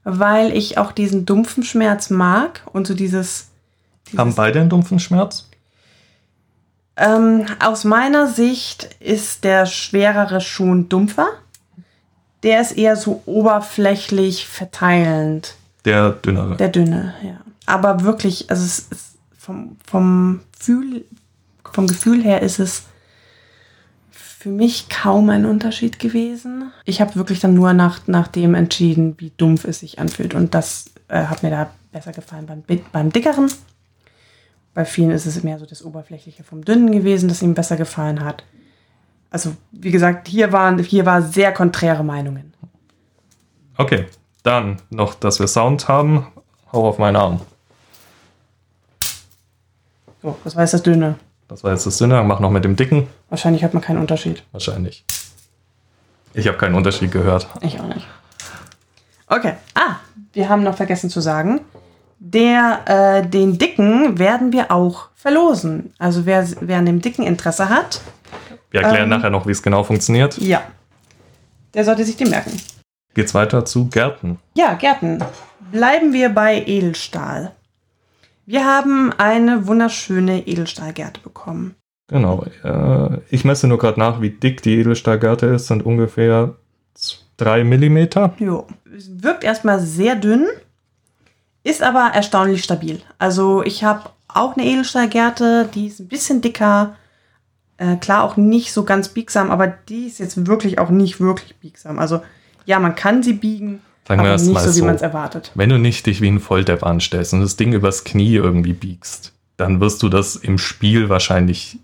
[0.09, 3.49] weil ich auch diesen dumpfen Schmerz mag und so dieses.
[4.09, 5.49] dieses haben beide einen dumpfen Schmerz?
[6.95, 11.27] Ähm, aus meiner Sicht ist der schwerere schon dumpfer.
[12.43, 15.55] Der ist eher so oberflächlich verteilend.
[15.83, 16.55] Der dünnere.
[16.55, 17.41] Der dünne, ja.
[17.65, 21.03] Aber wirklich, also es ist vom, vom, Gefühl,
[21.73, 22.83] vom Gefühl her ist es
[24.39, 26.71] für mich kaum ein Unterschied gewesen.
[26.85, 30.35] Ich habe wirklich dann nur nach, nach dem entschieden, wie dumpf es sich anfühlt.
[30.35, 33.51] Und das äh, hat mir da besser gefallen beim, beim dickeren.
[34.75, 38.23] Bei vielen ist es mehr so das Oberflächliche vom Dünnen gewesen, das ihm besser gefallen
[38.23, 38.43] hat.
[39.31, 42.53] Also, wie gesagt, hier waren hier war sehr konträre Meinungen.
[43.75, 44.05] Okay,
[44.43, 46.27] dann noch, dass wir Sound haben.
[46.71, 47.41] Hau auf meinen Arm.
[50.21, 51.15] So, das war jetzt das Dünne.
[51.47, 52.21] Das war jetzt das Dünne.
[52.23, 53.07] Mach noch mit dem Dicken.
[53.29, 54.43] Wahrscheinlich hat man keinen Unterschied.
[54.51, 55.05] Wahrscheinlich.
[56.33, 57.47] Ich habe keinen Unterschied gehört.
[57.61, 58.05] Ich auch nicht.
[59.27, 59.53] Okay.
[59.73, 59.95] Ah,
[60.33, 61.61] wir haben noch vergessen zu sagen,
[62.19, 65.93] der, äh, den Dicken werden wir auch verlosen.
[65.97, 68.01] Also wer, wer an dem Dicken Interesse hat.
[68.71, 70.37] Wir erklären ähm, nachher noch, wie es genau funktioniert.
[70.37, 70.61] Ja.
[71.73, 72.59] Der sollte sich den merken
[73.17, 74.37] geht's weiter zu Gärten.
[74.55, 75.23] Ja, Gärten.
[75.71, 77.51] Bleiben wir bei Edelstahl.
[78.47, 81.75] Wir haben eine wunderschöne Edelstahlgärte bekommen.
[82.07, 82.45] Genau.
[82.63, 85.67] Äh, ich messe nur gerade nach, wie dick die Edelstahlgärte ist.
[85.67, 86.55] Sind ungefähr
[87.35, 88.07] 3 mm.
[88.39, 88.65] Jo.
[88.85, 90.47] Wirkt erstmal sehr dünn,
[91.63, 93.01] ist aber erstaunlich stabil.
[93.19, 96.95] Also ich habe auch eine Edelstahlgärte, die ist ein bisschen dicker.
[97.75, 101.57] Äh, klar auch nicht so ganz biegsam, aber die ist jetzt wirklich auch nicht wirklich
[101.57, 101.99] biegsam.
[101.99, 102.21] Also
[102.65, 105.51] ja, man kann sie biegen, Sagen aber nicht so, wie man es erwartet.
[105.55, 109.33] Wenn du nicht dich wie ein Volldepp anstellst und das Ding übers Knie irgendwie biegst,
[109.57, 111.79] dann wirst du das im Spiel wahrscheinlich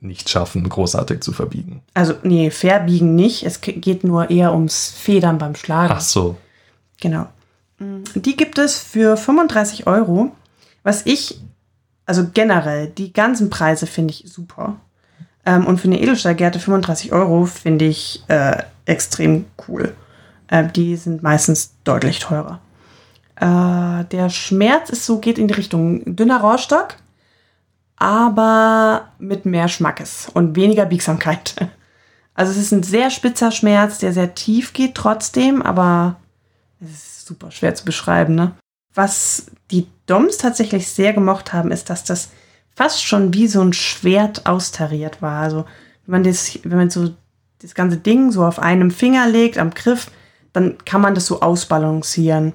[0.00, 1.82] nicht schaffen, großartig zu verbiegen.
[1.92, 3.44] Also, nee, verbiegen nicht.
[3.44, 5.92] Es geht nur eher ums Federn beim Schlagen.
[5.92, 6.38] Ach so.
[7.00, 7.26] Genau.
[7.78, 10.32] Mm, die gibt es für 35 Euro.
[10.84, 11.40] Was ich,
[12.06, 14.76] also generell, die ganzen Preise finde ich super.
[15.44, 19.92] Ähm, und für eine Edelstahlgärte 35 Euro finde ich äh, extrem cool.
[20.48, 22.60] Äh, die sind meistens deutlich teurer.
[23.36, 26.96] Äh, der Schmerz ist so, geht in die Richtung dünner Rohrstock,
[27.96, 31.54] aber mit mehr Schmackes und weniger Biegsamkeit.
[32.34, 36.20] Also es ist ein sehr spitzer Schmerz, der sehr tief geht trotzdem, aber
[36.80, 38.36] es ist super schwer zu beschreiben.
[38.36, 38.52] Ne?
[38.94, 42.28] Was die Doms tatsächlich sehr gemocht haben, ist, dass das
[42.76, 45.42] fast schon wie so ein Schwert austariert war.
[45.42, 45.64] Also
[46.06, 47.10] wenn man das, wenn man so
[47.60, 50.08] das ganze Ding so auf einem Finger legt, am Griff,
[50.52, 52.52] dann kann man das so ausbalancieren.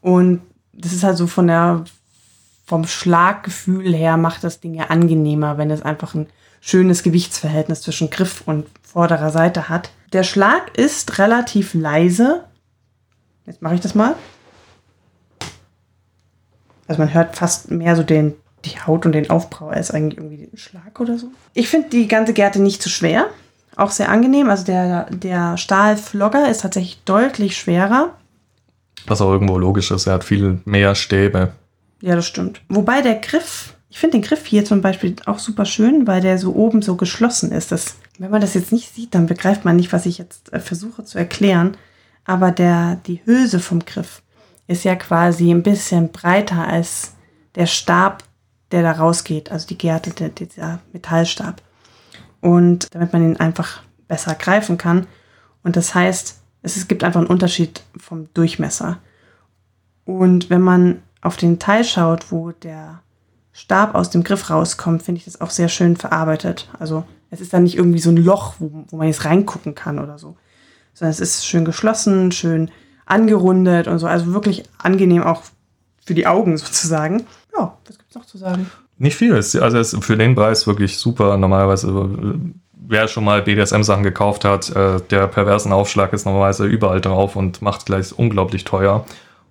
[0.00, 0.42] Und
[0.72, 1.84] das ist halt so von der,
[2.66, 6.26] vom Schlaggefühl her macht das Ding ja angenehmer, wenn es einfach ein
[6.60, 9.90] schönes Gewichtsverhältnis zwischen Griff und vorderer Seite hat.
[10.12, 12.44] Der Schlag ist relativ leise.
[13.46, 14.14] Jetzt mache ich das mal.
[16.86, 20.46] Also man hört fast mehr so den, die Haut und den Aufbau als eigentlich irgendwie
[20.46, 21.28] den Schlag oder so.
[21.54, 23.28] Ich finde die ganze Gerte nicht zu schwer
[23.76, 24.50] auch sehr angenehm.
[24.50, 28.14] Also der, der Stahlflogger ist tatsächlich deutlich schwerer.
[29.06, 31.52] Was auch irgendwo logisch ist, er hat viel mehr Stäbe.
[32.00, 32.60] Ja, das stimmt.
[32.68, 36.38] Wobei der Griff, ich finde den Griff hier zum Beispiel auch super schön, weil der
[36.38, 37.72] so oben so geschlossen ist.
[37.72, 40.60] Das, wenn man das jetzt nicht sieht, dann begreift man nicht, was ich jetzt äh,
[40.60, 41.76] versuche zu erklären.
[42.24, 44.22] Aber der, die Hülse vom Griff
[44.68, 47.14] ist ja quasi ein bisschen breiter als
[47.54, 48.22] der Stab,
[48.70, 49.50] der da rausgeht.
[49.50, 51.62] Also die Gerte, der, dieser Metallstab
[52.42, 55.06] und damit man ihn einfach besser greifen kann.
[55.62, 58.98] Und das heißt, es gibt einfach einen Unterschied vom Durchmesser.
[60.04, 63.00] Und wenn man auf den Teil schaut, wo der
[63.52, 66.68] Stab aus dem Griff rauskommt, finde ich das auch sehr schön verarbeitet.
[66.78, 69.98] Also es ist dann nicht irgendwie so ein Loch, wo, wo man jetzt reingucken kann
[69.98, 70.36] oder so,
[70.94, 72.70] sondern es ist schön geschlossen, schön
[73.06, 74.06] angerundet und so.
[74.06, 75.42] Also wirklich angenehm auch
[76.04, 77.24] für die Augen sozusagen.
[77.56, 78.68] Ja, was gibt es noch zu sagen?
[79.02, 79.34] Nicht viel.
[79.34, 81.36] Also es ist für den Preis wirklich super.
[81.36, 82.38] Normalerweise, äh,
[82.86, 87.60] wer schon mal BDSM-Sachen gekauft hat, äh, der perversen Aufschlag ist normalerweise überall drauf und
[87.62, 89.04] macht gleich unglaublich teuer.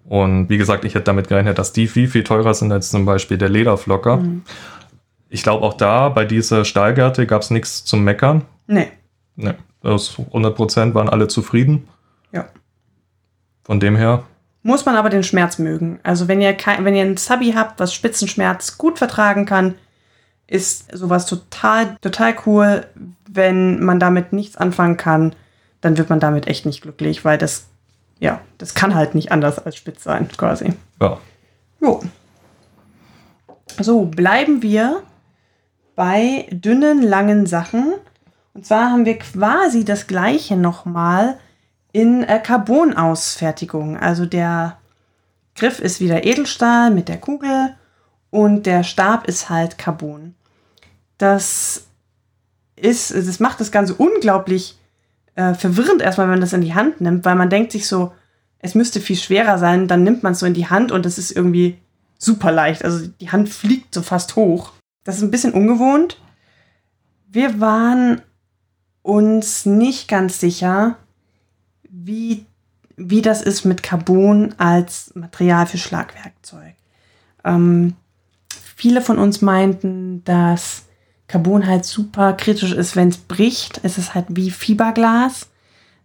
[0.06, 3.04] Und wie gesagt, ich hätte damit gerechnet, dass die viel, viel teurer sind als zum
[3.04, 4.18] Beispiel der Lederflocker.
[4.18, 4.44] Mhm.
[5.28, 8.44] Ich glaube auch da, bei dieser Stahlgärte gab es nichts zum Meckern.
[8.68, 8.88] Nee.
[9.36, 9.54] nee.
[9.82, 11.90] Das 100% waren alle zufrieden.
[12.32, 12.46] Ja.
[13.64, 14.24] Von dem her,
[14.64, 16.00] Muss man aber den Schmerz mögen.
[16.04, 19.76] Also wenn ihr, kein, wenn ihr einen Subby habt, was Spitzenschmerz gut vertragen kann,
[20.48, 22.86] ist sowas total, total cool.
[23.28, 25.34] Wenn man damit nichts anfangen kann,
[25.80, 27.68] dann wird man damit echt nicht glücklich, weil das,
[28.20, 30.74] ja, das kann halt nicht anders als spitz sein, quasi.
[31.02, 31.18] ja.
[31.80, 32.02] Jo.
[33.80, 35.02] So, bleiben wir
[35.96, 37.94] bei dünnen, langen Sachen.
[38.54, 41.40] Und zwar haben wir quasi das gleiche nochmal
[41.92, 43.98] in äh, Carbon-Ausfertigung.
[43.98, 44.78] Also der
[45.56, 47.76] Griff ist wieder Edelstahl mit der Kugel
[48.30, 50.36] und der Stab ist halt Carbon.
[51.18, 51.88] Das
[52.76, 54.78] ist, das macht das Ganze unglaublich
[55.36, 58.14] äh, verwirrend erstmal, wenn man das in die Hand nimmt, weil man denkt sich so,
[58.60, 61.18] es müsste viel schwerer sein, dann nimmt man es so in die Hand und es
[61.18, 61.80] ist irgendwie
[62.18, 62.86] super leicht.
[62.86, 64.72] Also die Hand fliegt so fast hoch.
[65.04, 66.22] Das ist ein bisschen ungewohnt.
[67.28, 68.22] Wir waren
[69.02, 70.98] uns nicht ganz sicher,
[72.06, 72.46] wie,
[72.98, 76.76] wie das ist mit Carbon als Material für Schlagwerkzeug.
[77.44, 77.96] Ähm,
[78.50, 80.84] viele von uns meinten, dass
[81.28, 83.80] Carbon halt super kritisch ist, wenn es bricht.
[83.84, 85.48] Es ist halt wie Fiberglas.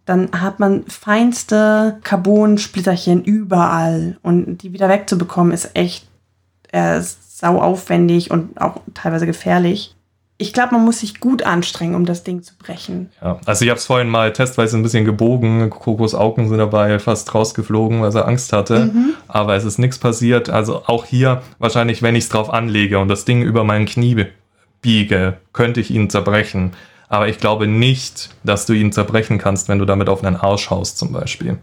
[0.05, 4.17] Dann hat man feinste Carbon-Splitterchen überall.
[4.21, 6.07] Und die wieder wegzubekommen, ist echt
[6.71, 9.96] äh, sau aufwendig und auch teilweise gefährlich.
[10.39, 13.09] Ich glaube, man muss sich gut anstrengen, um das Ding zu brechen.
[13.21, 15.69] Ja, also ich habe es vorhin mal testweise ein bisschen gebogen.
[15.71, 18.91] Kokos Augen sind dabei fast rausgeflogen, weil er Angst hatte.
[19.27, 20.49] Aber es ist nichts passiert.
[20.49, 24.27] Also auch hier wahrscheinlich, wenn ich es drauf anlege und das Ding über mein Knie
[24.83, 26.73] biege, könnte ich ihn zerbrechen.
[27.09, 30.69] Aber ich glaube nicht, dass du ihn zerbrechen kannst, wenn du damit auf einen Arsch
[30.69, 31.57] haust zum Beispiel.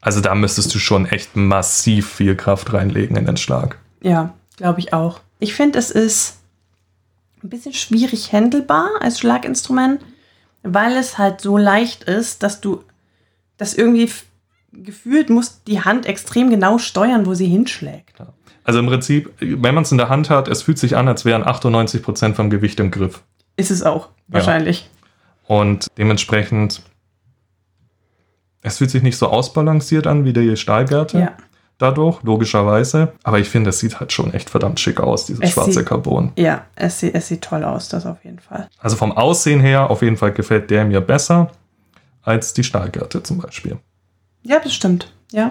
[0.00, 3.78] Also da müsstest du schon echt massiv viel Kraft reinlegen in den Schlag.
[4.02, 5.20] Ja, glaube ich auch.
[5.38, 6.38] Ich finde, es ist
[7.42, 10.00] ein bisschen schwierig handelbar als Schlaginstrument,
[10.62, 12.82] weil es halt so leicht ist, dass du
[13.56, 14.10] das irgendwie
[14.72, 18.14] gefühlt muss die Hand extrem genau steuern, wo sie hinschlägt.
[18.64, 21.24] Also im Prinzip, wenn man es in der Hand hat, es fühlt sich an, als
[21.24, 23.22] wären 98% vom Gewicht im Griff.
[23.56, 24.90] Ist es auch, wahrscheinlich.
[25.46, 26.82] Und dementsprechend,
[28.62, 31.18] es fühlt sich nicht so ausbalanciert an wie die Stahlgärte.
[31.20, 31.36] Ja.
[31.78, 33.12] Dadurch, logischerweise.
[33.22, 35.86] Aber ich finde, es sieht halt schon echt verdammt schick aus, dieses Es schwarze sieht-
[35.86, 36.32] Carbon.
[36.36, 38.68] Ja, es, sieht- es sieht toll aus, das auf jeden Fall.
[38.78, 41.50] Also vom Aussehen her, auf jeden Fall gefällt der mir besser
[42.22, 43.78] als die Stahlgärte zum Beispiel.
[44.42, 45.12] Ja, bestimmt.
[45.32, 45.50] Ja.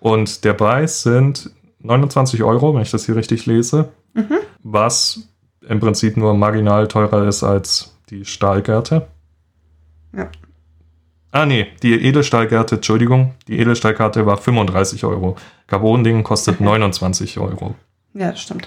[0.00, 3.90] Und der Preis sind 29 Euro, wenn ich das hier richtig lese.
[4.14, 4.38] Mhm.
[4.62, 5.20] Was
[5.68, 9.06] im Prinzip nur marginal teurer ist als die Stahlgärte.
[10.16, 10.28] Ja.
[11.36, 15.36] Ah, nee, die Edelstahlgärte, Entschuldigung, die Edelstahlkarte war 35 Euro.
[15.66, 16.64] Carbon-Ding kostet Okay.
[16.64, 17.74] 29 Euro.
[18.14, 18.66] Ja, das stimmt.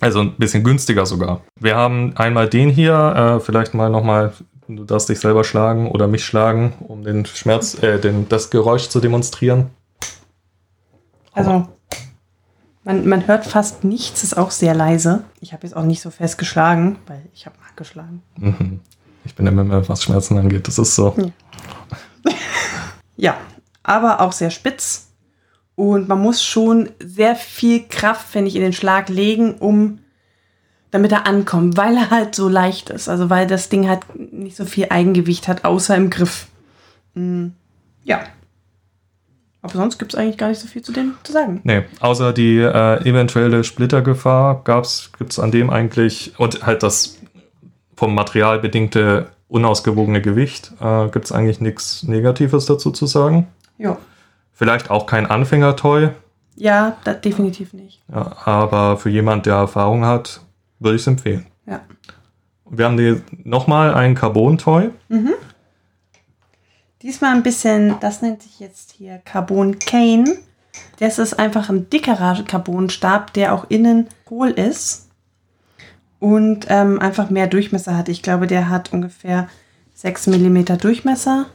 [0.00, 1.42] Also ein bisschen günstiger sogar.
[1.60, 4.32] Wir haben einmal den hier, äh, vielleicht mal nochmal,
[4.66, 8.88] du darfst dich selber schlagen oder mich schlagen, um den Schmerz, äh, den, das Geräusch
[8.88, 9.66] zu demonstrieren.
[11.34, 11.68] Also,
[12.84, 15.24] man, man hört fast nichts, ist auch sehr leise.
[15.42, 18.22] Ich habe jetzt auch nicht so fest geschlagen, weil ich habe nachgeschlagen.
[18.38, 18.80] Mhm.
[19.26, 20.68] Ich bin immer was Schmerzen angeht.
[20.68, 21.12] Das ist so.
[21.18, 21.24] Ja,
[23.82, 25.12] aber auch sehr spitz.
[25.74, 29.98] Und man muss schon sehr viel Kraft, finde ich, in den Schlag legen, um
[30.90, 33.08] damit er ankommt, weil er halt so leicht ist.
[33.08, 34.00] Also weil das Ding halt
[34.32, 36.46] nicht so viel Eigengewicht hat, außer im Griff.
[37.14, 37.48] Mm,
[38.04, 38.20] ja.
[39.60, 41.60] Aber sonst gibt es eigentlich gar nicht so viel zu dem zu sagen.
[41.64, 47.18] Nee, außer die äh, eventuelle Splittergefahr gab's, gibt's an dem eigentlich und halt das
[47.96, 53.46] vom Material bedingte unausgewogene Gewicht, äh, gibt's eigentlich nichts Negatives dazu zu sagen.
[53.78, 53.96] Ja.
[54.52, 56.10] Vielleicht auch kein Anfängertoy,
[56.56, 58.02] Ja, das definitiv nicht.
[58.10, 60.40] ja, aber für jemand, der Erfahrung hat,
[60.78, 61.46] würde ich es empfehlen.
[61.66, 61.80] Ja.
[62.68, 64.90] Wir haben die nochmal ein Carbon-Toy.
[67.02, 70.38] Diesmal ein bisschen, das nennt sich jetzt hier Carbon Cane.
[70.98, 75.05] Das ist einfach ein dickerer Carbonstab, der auch innen hohl ist
[76.18, 78.08] und ähm, einfach mehr Durchmesser hat.
[78.08, 79.48] Ich glaube, der hat ungefähr
[79.94, 81.46] 6 mm Durchmesser.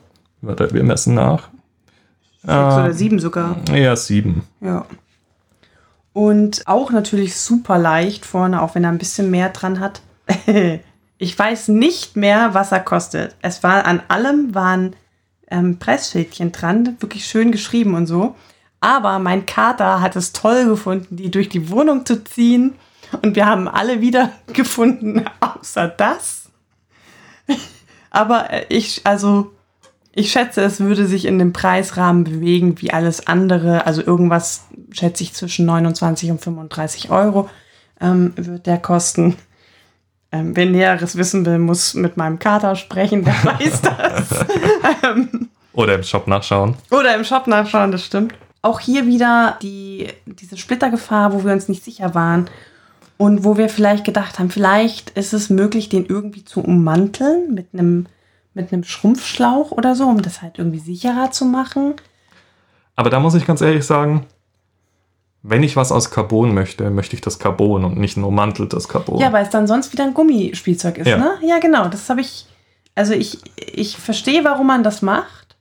[0.42, 1.50] Warte, wir messen nach.
[2.42, 2.84] 6 Ah.
[2.84, 3.58] oder 7 sogar.
[3.74, 4.44] Ja, sieben.
[4.62, 4.86] Ja.
[6.14, 10.02] Und auch natürlich super leicht vorne, auch wenn er ein bisschen mehr dran hat.
[11.18, 13.36] ich weiß nicht mehr, was er kostet.
[13.42, 14.96] Es war an allem waren
[15.50, 18.36] ähm, Preisschildchen dran, wirklich schön geschrieben und so.
[18.80, 22.74] Aber mein Kater hat es toll gefunden, die durch die Wohnung zu ziehen.
[23.22, 26.50] Und wir haben alle wieder gefunden, außer das.
[28.10, 29.52] Aber äh, ich, also,
[30.14, 33.86] ich schätze, es würde sich in dem Preisrahmen bewegen wie alles andere.
[33.86, 37.50] Also irgendwas, schätze ich, zwischen 29 und 35 Euro
[38.00, 39.38] ähm, wird der kosten.
[40.34, 44.46] Ähm, wer Näheres wissen will, muss mit meinem Kater sprechen, der weiß das.
[45.04, 46.76] ähm, Oder im Shop nachschauen.
[46.90, 48.34] oder im Shop nachschauen, das stimmt.
[48.62, 52.50] Auch hier wieder die, diese Splittergefahr, wo wir uns nicht sicher waren
[53.22, 57.68] und wo wir vielleicht gedacht haben, vielleicht ist es möglich, den irgendwie zu ummanteln mit
[57.72, 58.08] einem,
[58.56, 61.94] mit einem Schrumpfschlauch oder so, um das halt irgendwie sicherer zu machen.
[62.96, 64.26] Aber da muss ich ganz ehrlich sagen,
[65.44, 69.20] wenn ich was aus Carbon möchte, möchte ich das Carbon und nicht ein ummanteltes Carbon.
[69.20, 71.18] Ja, weil es dann sonst wieder ein Gummispielzeug ist, Ja.
[71.18, 71.34] ne?
[71.44, 71.90] Ja, genau.
[71.90, 72.48] Das habe ich.
[72.96, 75.58] Also ich, ich verstehe, warum man das macht,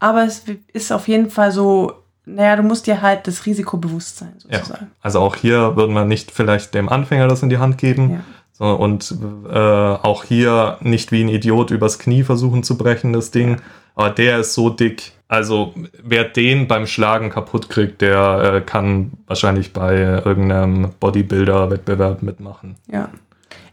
[0.00, 4.18] aber es ist auf jeden Fall so, naja, du musst dir halt das Risiko bewusst
[4.18, 4.58] sein, Ja.
[4.58, 4.90] sozusagen.
[5.02, 8.10] Also auch hier würden wir nicht vielleicht dem Anfänger das in die Hand geben.
[8.10, 8.20] Ja.
[8.52, 9.12] So, und
[9.50, 13.60] äh, auch hier nicht wie ein Idiot übers Knie versuchen zu brechen, das Ding.
[13.96, 15.12] Aber der ist so dick.
[15.26, 22.76] Also wer den beim Schlagen kaputt kriegt, der äh, kann wahrscheinlich bei irgendeinem Bodybuilder-Wettbewerb mitmachen.
[22.90, 23.08] Ja.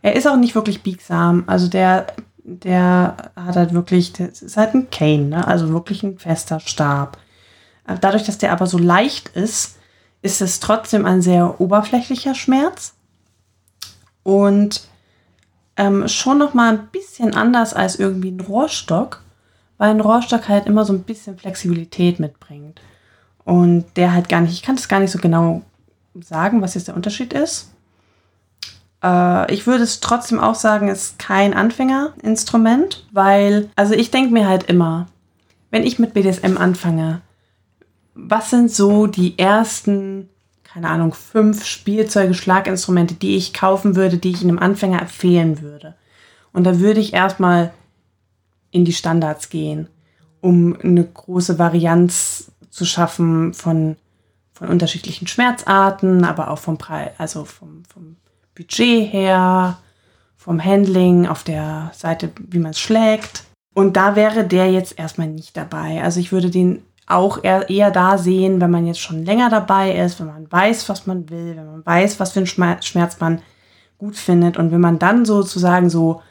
[0.01, 1.43] Er ist auch nicht wirklich biegsam.
[1.45, 2.07] Also der,
[2.43, 5.47] der hat halt wirklich, das ist halt ein Cane, ne?
[5.47, 7.17] Also wirklich ein fester Stab.
[7.87, 9.77] Äh, Dadurch, dass der aber so leicht ist,
[10.21, 12.93] ist es trotzdem ein sehr oberflächlicher Schmerz.
[14.23, 14.87] Und
[15.77, 19.23] ähm, schon noch mal ein bisschen anders als irgendwie ein Rohrstock,
[19.77, 22.81] weil ein Rohrstock halt immer so ein bisschen Flexibilität mitbringt.
[23.43, 25.63] Und der halt gar nicht, ich kann das gar nicht so genau
[26.19, 27.71] sagen, was jetzt der Unterschied ist.
[29.03, 34.47] Äh, ich würde es trotzdem auch sagen, ist kein Anfängerinstrument, weil, also ich denke mir
[34.47, 35.07] halt immer,
[35.71, 37.21] wenn ich mit BDSM anfange,
[38.13, 40.29] was sind so die ersten,
[40.63, 45.95] keine Ahnung, fünf Spielzeuge, Schlaginstrumente, die ich kaufen würde, die ich einem Anfänger empfehlen würde?
[46.53, 47.73] Und da würde ich erstmal
[48.71, 49.87] in die Standards gehen,
[50.41, 53.95] um eine große Varianz zu schaffen von,
[54.53, 58.15] von unterschiedlichen Schmerzarten, aber auch vom Preis, also vom, vom
[58.55, 59.77] Budget her,
[60.37, 63.43] vom Handling auf der Seite, wie man es schlägt.
[63.73, 66.01] Und da wäre der jetzt erstmal nicht dabei.
[66.03, 69.95] Also ich würde den auch eher, eher da sehen, wenn man jetzt schon länger dabei
[69.95, 73.19] ist, wenn man weiß, was man will, wenn man weiß, was für einen Schmerz Schmerz
[73.19, 73.41] man
[73.97, 76.21] gut findet und wenn man dann sozusagen so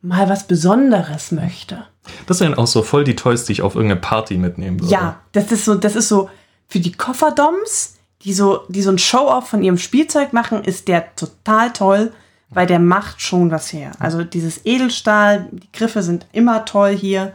[0.00, 1.84] mal was Besonderes möchte.
[2.26, 4.92] Das sind auch so voll die Toys, die ich auf irgendeine Party mitnehmen würde.
[4.92, 6.30] Ja, das ist so, das ist so
[6.68, 11.14] für die Kofferdoms, die so, die so ein Show-off von ihrem Spielzeug machen, ist der
[11.16, 12.12] total toll,
[12.50, 13.92] weil der macht schon was her.
[13.98, 17.32] Also dieses Edelstahl, die Griffe sind immer toll hier,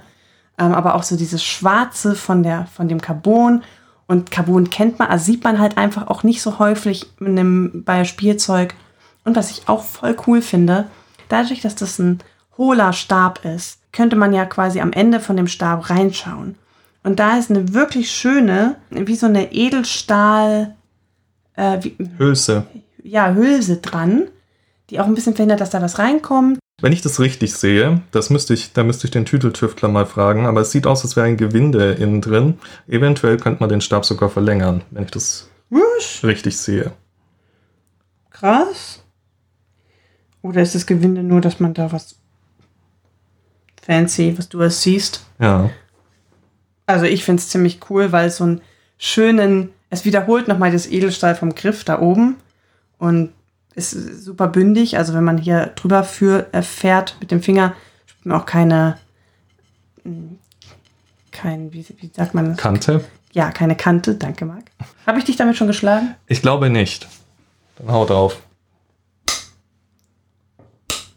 [0.58, 3.64] ähm, aber auch so dieses Schwarze von der, von dem Carbon.
[4.08, 7.84] Und Carbon kennt man, also sieht man halt einfach auch nicht so häufig in einem,
[7.84, 8.76] bei Spielzeug.
[9.24, 10.86] Und was ich auch voll cool finde,
[11.30, 12.20] dadurch, dass das ein
[12.58, 16.56] hohler Stab ist, könnte man ja quasi am Ende von dem Stab reinschauen.
[17.04, 20.76] Und da ist eine wirklich schöne, wie so eine Edelstahl,
[21.56, 22.66] äh, wie, Hülse.
[23.04, 24.28] ja, Hülse dran,
[24.90, 26.60] die auch ein bisschen verhindert, dass da was reinkommt.
[26.82, 30.46] Wenn ich das richtig sehe, das müsste ich, da müsste ich den Tüteltüftler mal fragen,
[30.46, 32.60] aber es sieht aus, als wäre ein Gewinde innen drin.
[32.88, 36.92] Eventuell könnte man den Stab sogar verlängern, wenn ich das Wusch, richtig sehe.
[38.30, 39.00] krass.
[40.42, 42.16] Oder ist das Gewinde nur, dass man da was
[43.82, 45.26] fancy, was du es siehst?
[45.40, 45.70] Ja.
[46.86, 48.62] Also ich finde es ziemlich cool, weil es so einen
[48.98, 52.36] schönen, es wiederholt nochmal das Edelstahl vom Griff da oben
[52.98, 53.32] und
[53.76, 53.92] ist
[54.24, 54.98] super bündig.
[54.98, 57.74] Also wenn man hier drüber für, äh, fährt mit dem Finger,
[58.06, 58.98] spürt man auch keine,
[60.04, 60.36] mh,
[61.32, 62.58] kein, wie, wie sagt man das?
[62.58, 63.04] Kante?
[63.32, 64.14] Ja, keine Kante.
[64.16, 64.66] Danke, Marc.
[65.08, 66.14] Habe ich dich damit schon geschlagen?
[66.28, 67.08] Ich glaube nicht.
[67.78, 68.40] Dann hau drauf.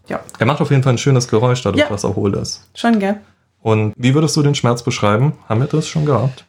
[0.09, 0.21] Ja.
[0.39, 1.89] Er macht auf jeden Fall ein schönes Geräusch, dadurch, Ja.
[1.91, 2.67] dass er hohl ist.
[2.75, 3.21] Schon, gell?
[3.61, 5.35] Und wie würdest du den Schmerz beschreiben?
[5.49, 6.46] Haben wir das schon gehabt?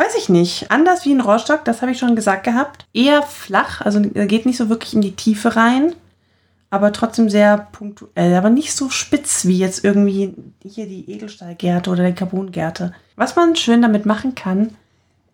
[0.00, 0.70] Weiß ich nicht.
[0.70, 2.86] Anders wie ein Rohrstock, das habe ich schon gesagt gehabt.
[2.94, 5.92] Eher flach, also geht nicht so wirklich in die Tiefe rein,
[6.70, 10.34] aber trotzdem sehr punktuell, aber nicht so spitz wie jetzt irgendwie
[10.64, 12.94] hier die Edelstahlgärte oder die Carbongärte.
[13.16, 14.70] Was man schön damit machen kann,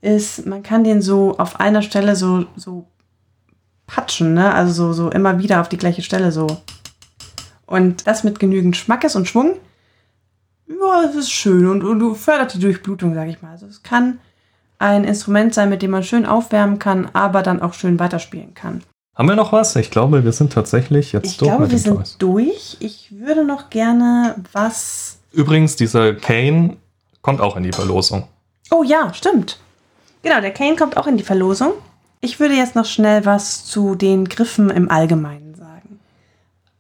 [0.01, 2.89] ist, man kann den so auf einer Stelle so, so
[3.87, 4.53] patschen, ne?
[4.53, 6.49] Also so, so immer wieder auf die gleiche Stelle so.
[7.67, 9.59] Und das mit genügend Schmackes und Schwung.
[10.67, 13.53] Ja, das ist schön und, und fördert die Durchblutung, sage ich mal.
[13.53, 14.19] Also es kann
[14.79, 18.83] ein Instrument sein, mit dem man schön aufwärmen kann, aber dann auch schön weiterspielen kann.
[19.14, 19.74] Haben wir noch was?
[19.77, 22.16] Ich glaube, wir sind tatsächlich jetzt Ich durch glaube, mit wir sind Toys.
[22.18, 22.77] durch.
[22.81, 25.18] Ich würde noch gerne was.
[25.33, 26.77] Übrigens, dieser Kane
[27.22, 28.29] kommt auch in die Verlosung.
[28.70, 29.59] Oh ja, stimmt.
[30.22, 31.72] Genau, der Kane kommt auch in die Verlosung.
[32.20, 36.01] Ich würde jetzt noch schnell was zu den Griffen im Allgemeinen sagen.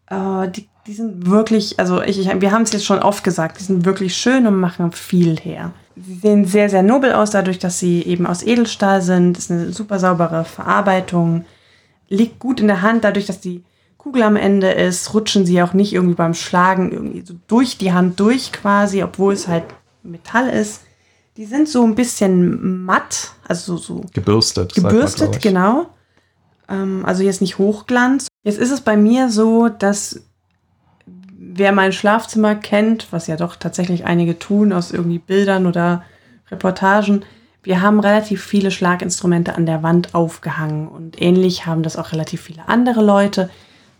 [0.08, 3.60] Äh, die, die sind wirklich, also ich, ich, wir haben es jetzt schon oft gesagt,
[3.60, 5.72] die sind wirklich schön und machen viel her.
[5.96, 9.36] Sie sehen sehr, sehr nobel aus, dadurch, dass sie eben aus Edelstahl sind.
[9.36, 11.46] Das ist eine super saubere Verarbeitung.
[12.08, 13.64] Liegt gut in der Hand, dadurch, dass die
[13.96, 17.92] Kugel am Ende ist, rutschen sie auch nicht irgendwie beim Schlagen irgendwie so durch die
[17.92, 19.64] Hand durch quasi, obwohl es halt
[20.04, 20.82] Metall ist.
[21.36, 24.76] Die sind so ein bisschen matt, also so, Gebürstet.
[24.80, 25.86] man, gebürstet, genau.
[26.68, 28.28] Ähm, also jetzt nicht Hochglanz.
[28.44, 30.22] Jetzt ist es bei mir so, dass
[31.56, 36.02] wer mein Schlafzimmer kennt, was ja doch tatsächlich einige tun aus irgendwie Bildern oder
[36.50, 37.24] Reportagen,
[37.62, 42.42] wir haben relativ viele Schlaginstrumente an der Wand aufgehangen und ähnlich haben das auch relativ
[42.42, 43.50] viele andere Leute,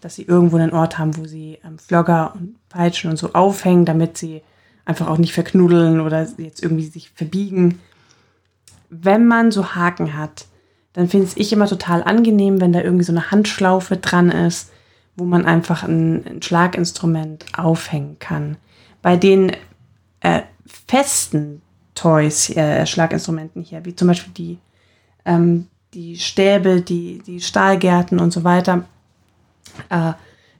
[0.00, 3.84] dass sie irgendwo einen Ort haben, wo sie ähm, Flogger und Peitschen und so aufhängen,
[3.84, 4.42] damit sie
[4.84, 7.80] einfach auch nicht verknuddeln oder jetzt irgendwie sich verbiegen.
[8.88, 10.46] Wenn man so Haken hat,
[10.92, 14.70] dann finde ich immer total angenehm, wenn da irgendwie so eine Handschlaufe dran ist,
[15.16, 18.56] wo man einfach ein, Schlaginstrument aufhängen kann.
[19.02, 19.52] Bei den
[20.20, 20.42] äh,
[20.86, 21.62] festen
[21.94, 24.58] Toys, äh, Schlaginstrumenten hier, wie zum Beispiel die,
[25.24, 28.84] ähm, die Stäbe, die, die Stahlgärten und so weiter,
[29.88, 30.12] äh,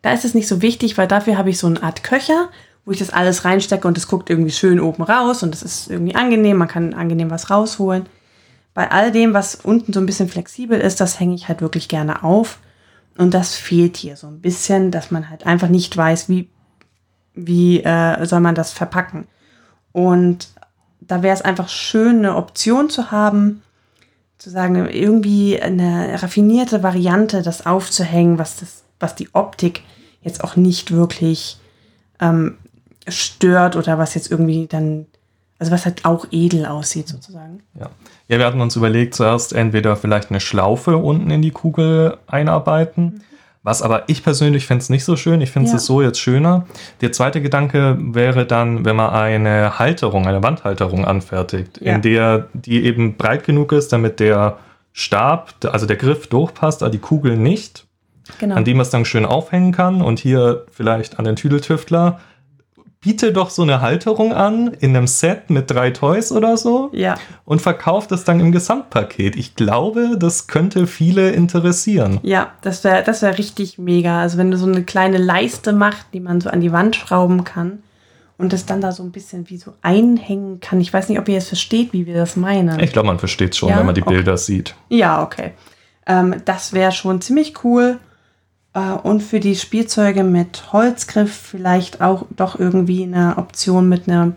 [0.03, 2.49] da ist es nicht so wichtig, weil dafür habe ich so eine Art Köcher,
[2.85, 5.91] wo ich das alles reinstecke und es guckt irgendwie schön oben raus und das ist
[5.91, 8.07] irgendwie angenehm, man kann angenehm was rausholen.
[8.73, 11.89] Bei all dem, was unten so ein bisschen flexibel ist, das hänge ich halt wirklich
[11.89, 12.59] gerne auf.
[13.17, 16.51] Und das fehlt hier so ein bisschen, dass man halt einfach nicht weiß, wie,
[17.35, 19.27] wie äh, soll man das verpacken.
[19.93, 20.49] Und
[21.01, 23.63] da wäre es einfach schön, eine Option zu haben,
[24.39, 29.83] zu sagen, irgendwie eine raffinierte Variante, das aufzuhängen, was, das, was die Optik
[30.21, 31.59] jetzt auch nicht wirklich
[32.21, 32.59] ähm,
[33.09, 35.07] stört oder was jetzt irgendwie dann,
[35.59, 37.63] also was halt auch edel aussieht sozusagen.
[37.79, 37.91] Ja.
[38.29, 43.23] Ja, wir hatten uns überlegt, zuerst entweder vielleicht eine Schlaufe unten in die Kugel einarbeiten.
[43.63, 45.41] Was aber ich persönlich fände es nicht so schön.
[45.41, 45.77] Ich finde Ja.
[45.77, 46.67] es so jetzt schöner.
[47.01, 51.97] Der zweite Gedanke wäre dann, wenn man eine Halterung, eine Wandhalterung anfertigt, Ja.
[51.97, 54.59] in der die eben breit genug ist, damit der
[54.93, 57.87] Stab, also der Griff durchpasst, aber die Kugel nicht,
[58.39, 58.55] Genau.
[58.55, 60.01] an dem man es dann schön aufhängen kann.
[60.01, 62.21] Und hier vielleicht an den Tüdeltüftler,
[63.07, 67.15] biete doch so eine Halterung an in einem Set mit drei Toys oder so ja,
[67.45, 69.37] und verkauft es dann im Gesamtpaket.
[69.37, 72.19] Ich glaube, das könnte viele interessieren.
[72.25, 74.21] ja, das wäre das wär richtig mega.
[74.21, 77.45] Also wenn du so eine kleine Leiste machst, die man so an die Wand schrauben
[77.45, 77.79] kann
[78.39, 80.81] und das dann da so ein bisschen wie so einhängen kann.
[80.81, 82.81] Ich weiß nicht, ob ihr jetzt versteht, wie wir das meinen.
[82.81, 83.79] Ich glaube, man versteht schon, Ja?
[83.79, 84.15] wenn man die Okay.
[84.15, 84.75] Bilder sieht.
[84.89, 85.53] Ja, okay.
[86.09, 87.99] Ähm, das wäre schon ziemlich cool.
[88.77, 94.35] Äh, und für die Spielzeuge mit Holzgriff vielleicht auch doch irgendwie eine Option mit einer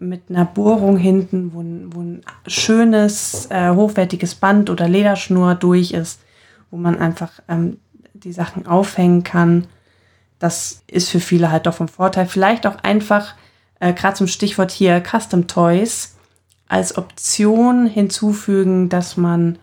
[0.00, 5.92] mit einer Bohrung hinten, wo ein, wo ein schönes, äh, hochwertiges Band oder Lederschnur durch
[5.92, 6.20] ist,
[6.72, 7.78] wo man einfach ähm,
[8.12, 9.68] die Sachen aufhängen kann.
[10.40, 12.26] Das ist für viele halt doch vom Vorteil.
[12.26, 13.36] Vielleicht auch einfach,
[13.78, 16.16] äh, gerade zum Stichwort hier Custom Toys,
[16.66, 19.58] als Option hinzufügen, dass man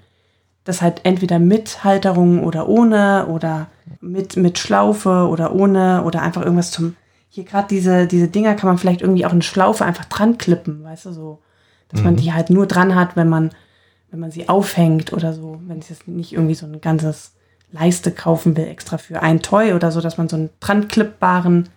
[0.64, 3.68] das halt entweder mit Halterung oder ohne oder
[4.00, 6.96] mit, mit Schlaufe oder ohne oder einfach irgendwas zum.
[7.30, 10.84] Hier gerade diese, diese Dinger kann man vielleicht irgendwie auch eine Schlaufe einfach dran klippen,
[10.84, 11.40] weißt du, so.
[11.90, 13.52] Dass man die halt nur dran hat, wenn man,
[14.12, 15.60] wenn man sie aufhängt oder so.
[15.68, 17.34] Wenn ich jetzt nicht irgendwie so ein ganzes
[17.72, 21.70] Leiste kaufen will, extra für ein Toy oder so, dass man so einen dran klippbaren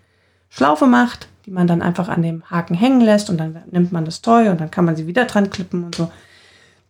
[0.50, 4.04] Schlaufe macht, die man dann einfach an dem Haken hängen lässt und dann nimmt man
[4.04, 6.10] das Toy und dann kann man sie wieder dran klippen und so.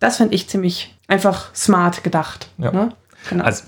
[0.05, 2.49] Das finde ich ziemlich einfach smart gedacht.
[2.59, 2.71] Ja.
[2.73, 2.93] Ne?
[3.31, 3.43] Genau.
[3.43, 3.65] Also,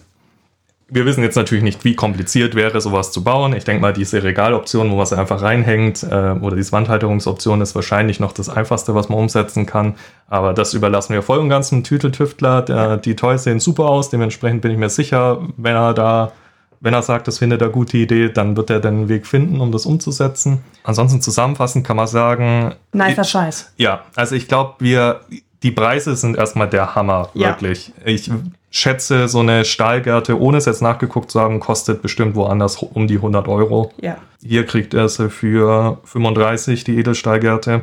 [0.91, 3.55] wir wissen jetzt natürlich nicht, wie kompliziert wäre, sowas zu bauen.
[3.57, 7.74] Ich denke mal, diese Regaloption, wo man es einfach reinhängt, äh, oder diese Wandhalterungsoption ist
[7.74, 9.95] wahrscheinlich noch das Einfachste, was man umsetzen kann.
[10.28, 12.61] Aber das überlassen wir voll und ganz dem Tüteltüftler.
[12.61, 16.32] Der, Die Toys sehen super aus, dementsprechend bin ich mir sicher, wenn er da,
[16.80, 19.72] wenn er sagt, das findet er gute Idee, dann wird er den Weg finden, um
[19.72, 20.59] das umzusetzen.
[20.84, 23.72] Ansonsten zusammenfassend kann man sagen, Nicer Scheiß.
[23.78, 25.22] ja, also ich glaube, wir,
[25.63, 27.49] die Preise sind erstmal der Hammer, Ja.
[27.49, 27.93] wirklich.
[28.05, 28.31] Ich
[28.71, 33.17] schätze, so eine Stahlgärte, ohne es jetzt nachgeguckt zu haben, kostet bestimmt woanders um die
[33.17, 33.93] 100 Euro.
[34.01, 34.17] Ja.
[34.43, 37.83] Hier kriegt er sie für 35, die Edelstahlgärte.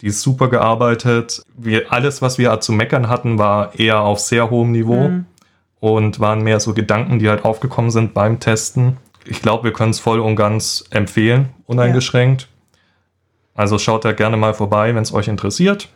[0.00, 1.42] Die ist super gearbeitet.
[1.56, 5.24] Wir, alles, was wir zu meckern hatten, war eher auf sehr hohem Niveau Mhm.
[5.80, 8.98] und waren mehr so Gedanken, die halt aufgekommen sind beim Testen.
[9.24, 12.48] Ich glaube, wir können es voll und ganz empfehlen, uneingeschränkt.
[13.54, 15.88] Also schaut da gerne mal vorbei, wenn es euch interessiert.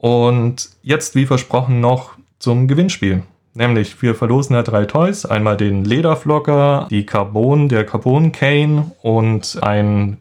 [0.00, 3.24] Und jetzt, wie versprochen, noch zum Gewinnspiel.
[3.54, 5.26] Nämlich, wir verlosen ja drei Toys.
[5.26, 10.18] Einmal den Lederflocker, die Carbon, der Carbon Cane und ein,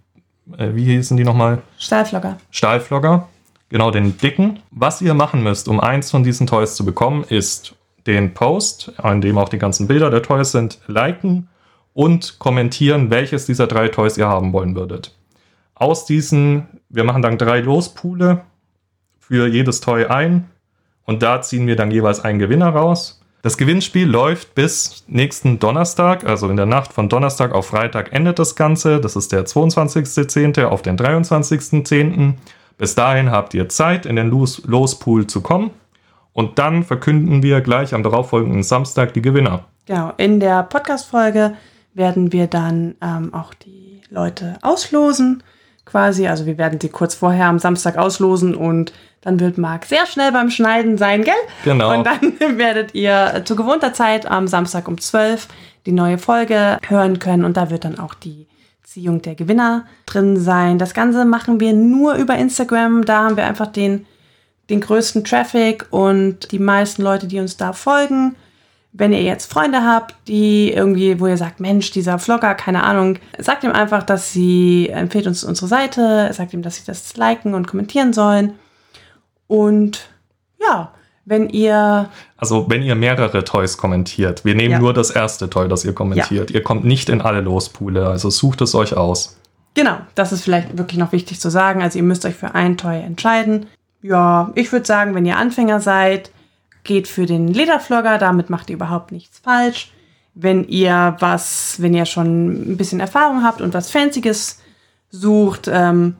[0.57, 1.61] äh, wie hießen die nochmal?
[1.77, 2.37] Stahlflocker.
[2.49, 3.27] Stahlflogger,
[3.69, 4.59] genau den dicken.
[4.71, 7.75] Was ihr machen müsst, um eins von diesen Toys zu bekommen, ist
[8.07, 11.49] den Post, an dem auch die ganzen Bilder der Toys sind, liken
[11.93, 15.13] und kommentieren, welches dieser drei Toys ihr haben wollen würdet.
[15.75, 18.41] Aus diesen, wir machen dann drei Lospoole
[19.27, 20.49] für jedes Toy ein
[21.05, 23.21] und da ziehen wir dann jeweils einen Gewinner raus.
[23.41, 28.39] Das Gewinnspiel läuft bis nächsten Donnerstag, also in der Nacht von Donnerstag auf Freitag endet
[28.39, 28.99] das Ganze.
[28.99, 30.65] Das ist der 22.10.
[30.65, 32.33] auf den 23.10.
[32.77, 35.71] Bis dahin habt ihr Zeit, in den Los Lospool zu kommen.
[36.33, 39.65] Und dann verkünden wir gleich am darauffolgenden Samstag die Gewinner.
[39.85, 41.55] Genau, in der Podcast-Folge
[41.93, 45.41] werden wir dann ähm, auch die Leute auslosen,
[45.85, 46.27] quasi.
[46.27, 48.93] Also wir werden sie kurz vorher am Samstag auslosen und
[49.27, 51.33] dann wird Marc sehr schnell beim Schneiden sein, gell?
[51.65, 51.93] Genau.
[51.93, 55.49] Und dann werdet ihr zu gewohnter Zeit am Samstag um 12
[55.85, 58.47] die neue Folge hören können und da wird dann auch die
[58.83, 60.79] Ziehung der Gewinner drin sein.
[60.79, 63.05] Das Ganze machen wir nur über Instagram.
[63.05, 64.05] Da haben wir einfach den,
[64.69, 68.35] den größten Traffic und die meisten Leute, die uns da folgen.
[68.91, 73.19] Wenn ihr jetzt Freunde habt, die irgendwie, wo ihr sagt, Mensch, dieser Vlogger, keine Ahnung,
[73.37, 77.53] sagt ihm einfach, dass sie, empfehlt uns unsere Seite, sagt ihm, dass sie das liken
[77.53, 78.53] und kommentieren sollen.
[79.47, 80.09] Und
[80.61, 80.91] ja,
[81.25, 82.09] wenn ihr.
[82.37, 84.79] Also, wenn ihr mehrere Toys kommentiert, wir nehmen Ja.
[84.79, 86.51] nur das erste Toy, das ihr kommentiert.
[86.51, 89.37] Ihr kommt nicht in alle Lospoole, also sucht es euch aus.
[89.73, 91.81] Genau, das ist vielleicht wirklich noch wichtig zu sagen.
[91.83, 93.67] Also ihr müsst euch für ein Toy entscheiden.
[94.01, 96.31] Ja, ich würde sagen, wenn ihr Anfänger seid,
[96.83, 99.91] geht für den Lederflogger, damit macht ihr überhaupt nichts falsch.
[100.33, 104.61] Wenn ihr was, wenn ihr schon ein bisschen Erfahrung habt und was Fancyes
[105.09, 106.15] sucht, ähm,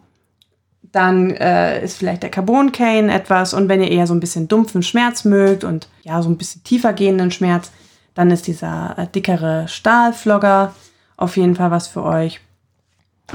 [0.92, 3.54] dann äh, ist vielleicht der Carbon Cane etwas.
[3.54, 6.64] Und wenn ihr eher so ein bisschen dumpfen Schmerz mögt und ja, so ein bisschen
[6.64, 7.72] tiefer gehenden Schmerz,
[8.14, 10.74] dann ist dieser äh, dickere Stahlflogger
[11.18, 12.40] auf jeden Fall was für euch.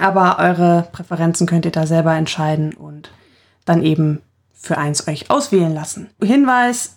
[0.01, 3.11] Aber eure Präferenzen könnt ihr da selber entscheiden und
[3.65, 4.23] dann eben
[4.53, 6.11] für eins euch auswählen lassen.
[6.23, 6.97] Hinweis,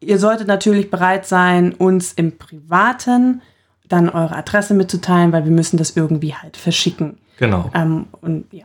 [0.00, 3.42] ihr solltet natürlich bereit sein, uns im Privaten
[3.88, 7.18] dann eure Adresse mitzuteilen, weil wir müssen das irgendwie halt verschicken.
[7.38, 7.70] Genau.
[7.74, 8.64] Ähm, und ja,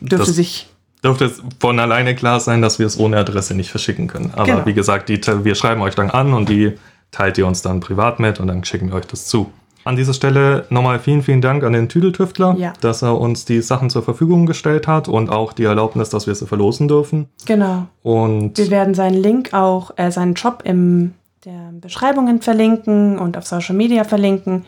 [0.00, 0.68] dürfte sich,
[1.04, 4.32] Dürfte es von alleine klar sein, dass wir es ohne Adresse nicht verschicken können.
[4.34, 4.66] Aber Genau.
[4.66, 6.72] wie gesagt, die, wir schreiben euch dann an und die
[7.12, 9.52] teilt ihr uns dann privat mit und dann schicken wir euch das zu.
[9.84, 12.72] An dieser Stelle nochmal vielen, vielen Dank an den Tüdeltüftler, Ja.
[12.80, 16.34] dass er uns die Sachen zur Verfügung gestellt hat und auch die Erlaubnis, dass wir
[16.34, 17.28] sie verlosen dürfen.
[17.46, 17.86] genau.
[18.02, 23.46] Und Wir werden seinen Link auch, äh, seinen Job in der Beschreibungen verlinken und auf
[23.46, 24.66] Social Media verlinken,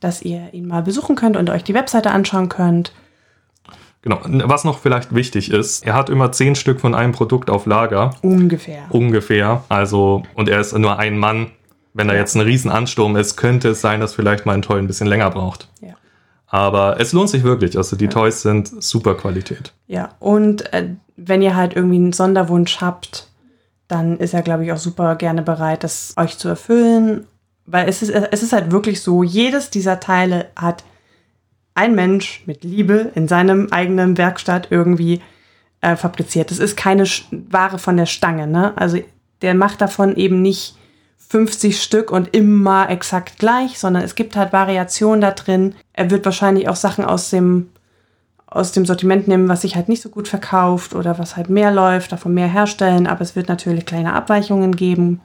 [0.00, 2.92] dass ihr ihn mal besuchen könnt und euch die Webseite anschauen könnt.
[4.08, 7.66] Genau, was noch vielleicht wichtig ist, er hat immer zehn Stück von einem Produkt auf
[7.66, 8.82] Lager, Ungefähr.
[8.90, 9.62] ungefähr.
[9.68, 11.50] Also, und er ist nur ein Mann.
[11.94, 12.20] Wenn da Ja.
[12.20, 15.30] jetzt ein Riesenansturm ist, könnte es sein, dass vielleicht mal ein Toy ein bisschen länger
[15.30, 15.68] braucht.
[15.80, 15.94] Ja.
[16.46, 17.76] Aber es lohnt sich wirklich.
[17.76, 19.72] Also die Toys sind super Qualität.
[19.86, 23.28] Ja, und äh, wenn ihr halt irgendwie einen Sonderwunsch habt,
[23.88, 27.26] dann ist er, glaube ich, auch super gerne bereit, das euch zu erfüllen.
[27.66, 30.84] Weil es ist, es ist halt wirklich so, jedes dieser Teile hat
[31.78, 35.22] ein Mensch mit Liebe in seinem eigenen Werkstatt irgendwie
[35.80, 36.50] äh, fabriziert.
[36.50, 38.72] Das ist keine Ware von der Stange, ne?
[38.76, 38.98] Also
[39.42, 40.74] der macht davon eben nicht
[41.28, 45.76] 50 Stück und immer exakt gleich, sondern es gibt halt Variationen da drin.
[45.92, 47.68] Er wird wahrscheinlich auch Sachen aus dem
[48.50, 51.70] aus dem Sortiment nehmen, was sich halt nicht so gut verkauft oder was halt mehr
[51.70, 55.20] läuft, davon mehr herstellen, aber es wird natürlich kleine Abweichungen geben.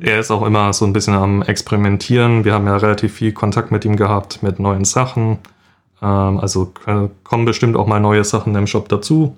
[0.00, 2.44] Er ist auch immer so ein bisschen am Experimentieren.
[2.44, 5.38] Wir haben ja relativ viel Kontakt mit ihm gehabt, mit neuen Sachen.
[6.00, 6.72] Ähm, also
[7.22, 9.36] kommen bestimmt auch mal neue Sachen im Shop dazu.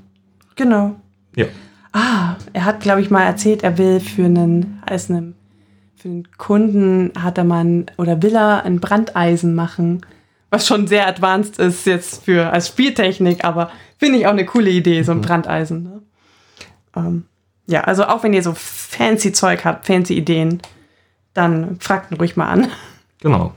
[0.54, 0.96] Genau.
[1.34, 1.46] Ja.
[1.92, 5.34] Ah, er hat, glaube ich, mal erzählt, er will für einen, als einen,
[5.96, 10.02] für einen Kunden hat er mal ein, oder will er ein Brandeisen machen,
[10.50, 14.70] was schon sehr advanced ist jetzt für als Spieltechnik, aber finde ich auch eine coole
[14.70, 15.82] Idee, so ein Brandeisen.
[15.82, 16.02] Ne?
[16.96, 17.24] Ähm,
[17.66, 20.60] ja, also auch wenn ihr so fancy Zeug habt, fancy Ideen,
[21.34, 22.68] dann fragt ihn ruhig mal an.
[23.20, 23.52] Genau.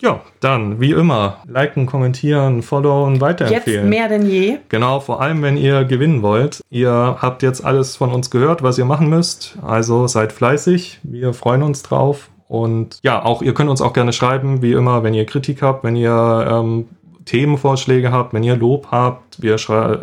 [0.00, 3.88] Ja, dann wie immer, liken, kommentieren, followen, Jetzt weiterempfehlen.
[3.88, 4.58] mehr denn je.
[4.68, 6.60] Genau, vor allem wenn ihr gewinnen wollt.
[6.68, 9.56] Ihr habt jetzt alles von uns gehört, was ihr machen müsst.
[9.62, 11.00] Also seid fleißig.
[11.04, 12.28] Wir freuen uns drauf.
[12.48, 15.84] Und ja, auch ihr könnt uns auch gerne schreiben, wie immer, wenn ihr Kritik habt,
[15.84, 16.88] wenn ihr ähm,
[17.24, 19.40] Themenvorschläge habt, wenn ihr Lob habt.
[19.40, 19.56] Wir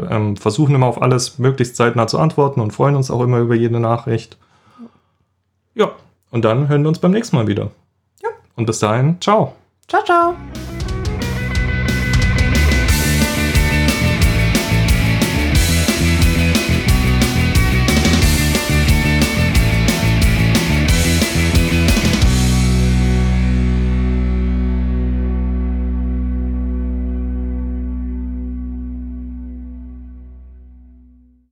[0.10, 3.56] ähm, versuchen immer auf alles möglichst zeitnah zu antworten und freuen uns auch immer über
[3.56, 4.38] jede Nachricht.
[5.74, 5.92] Ja,
[6.32, 7.72] und dann hören wir uns beim nächsten Mal wieder.
[8.22, 8.30] Ja.
[8.56, 9.54] Und bis dahin, ciao.
[9.88, 10.36] Ciao, ciao.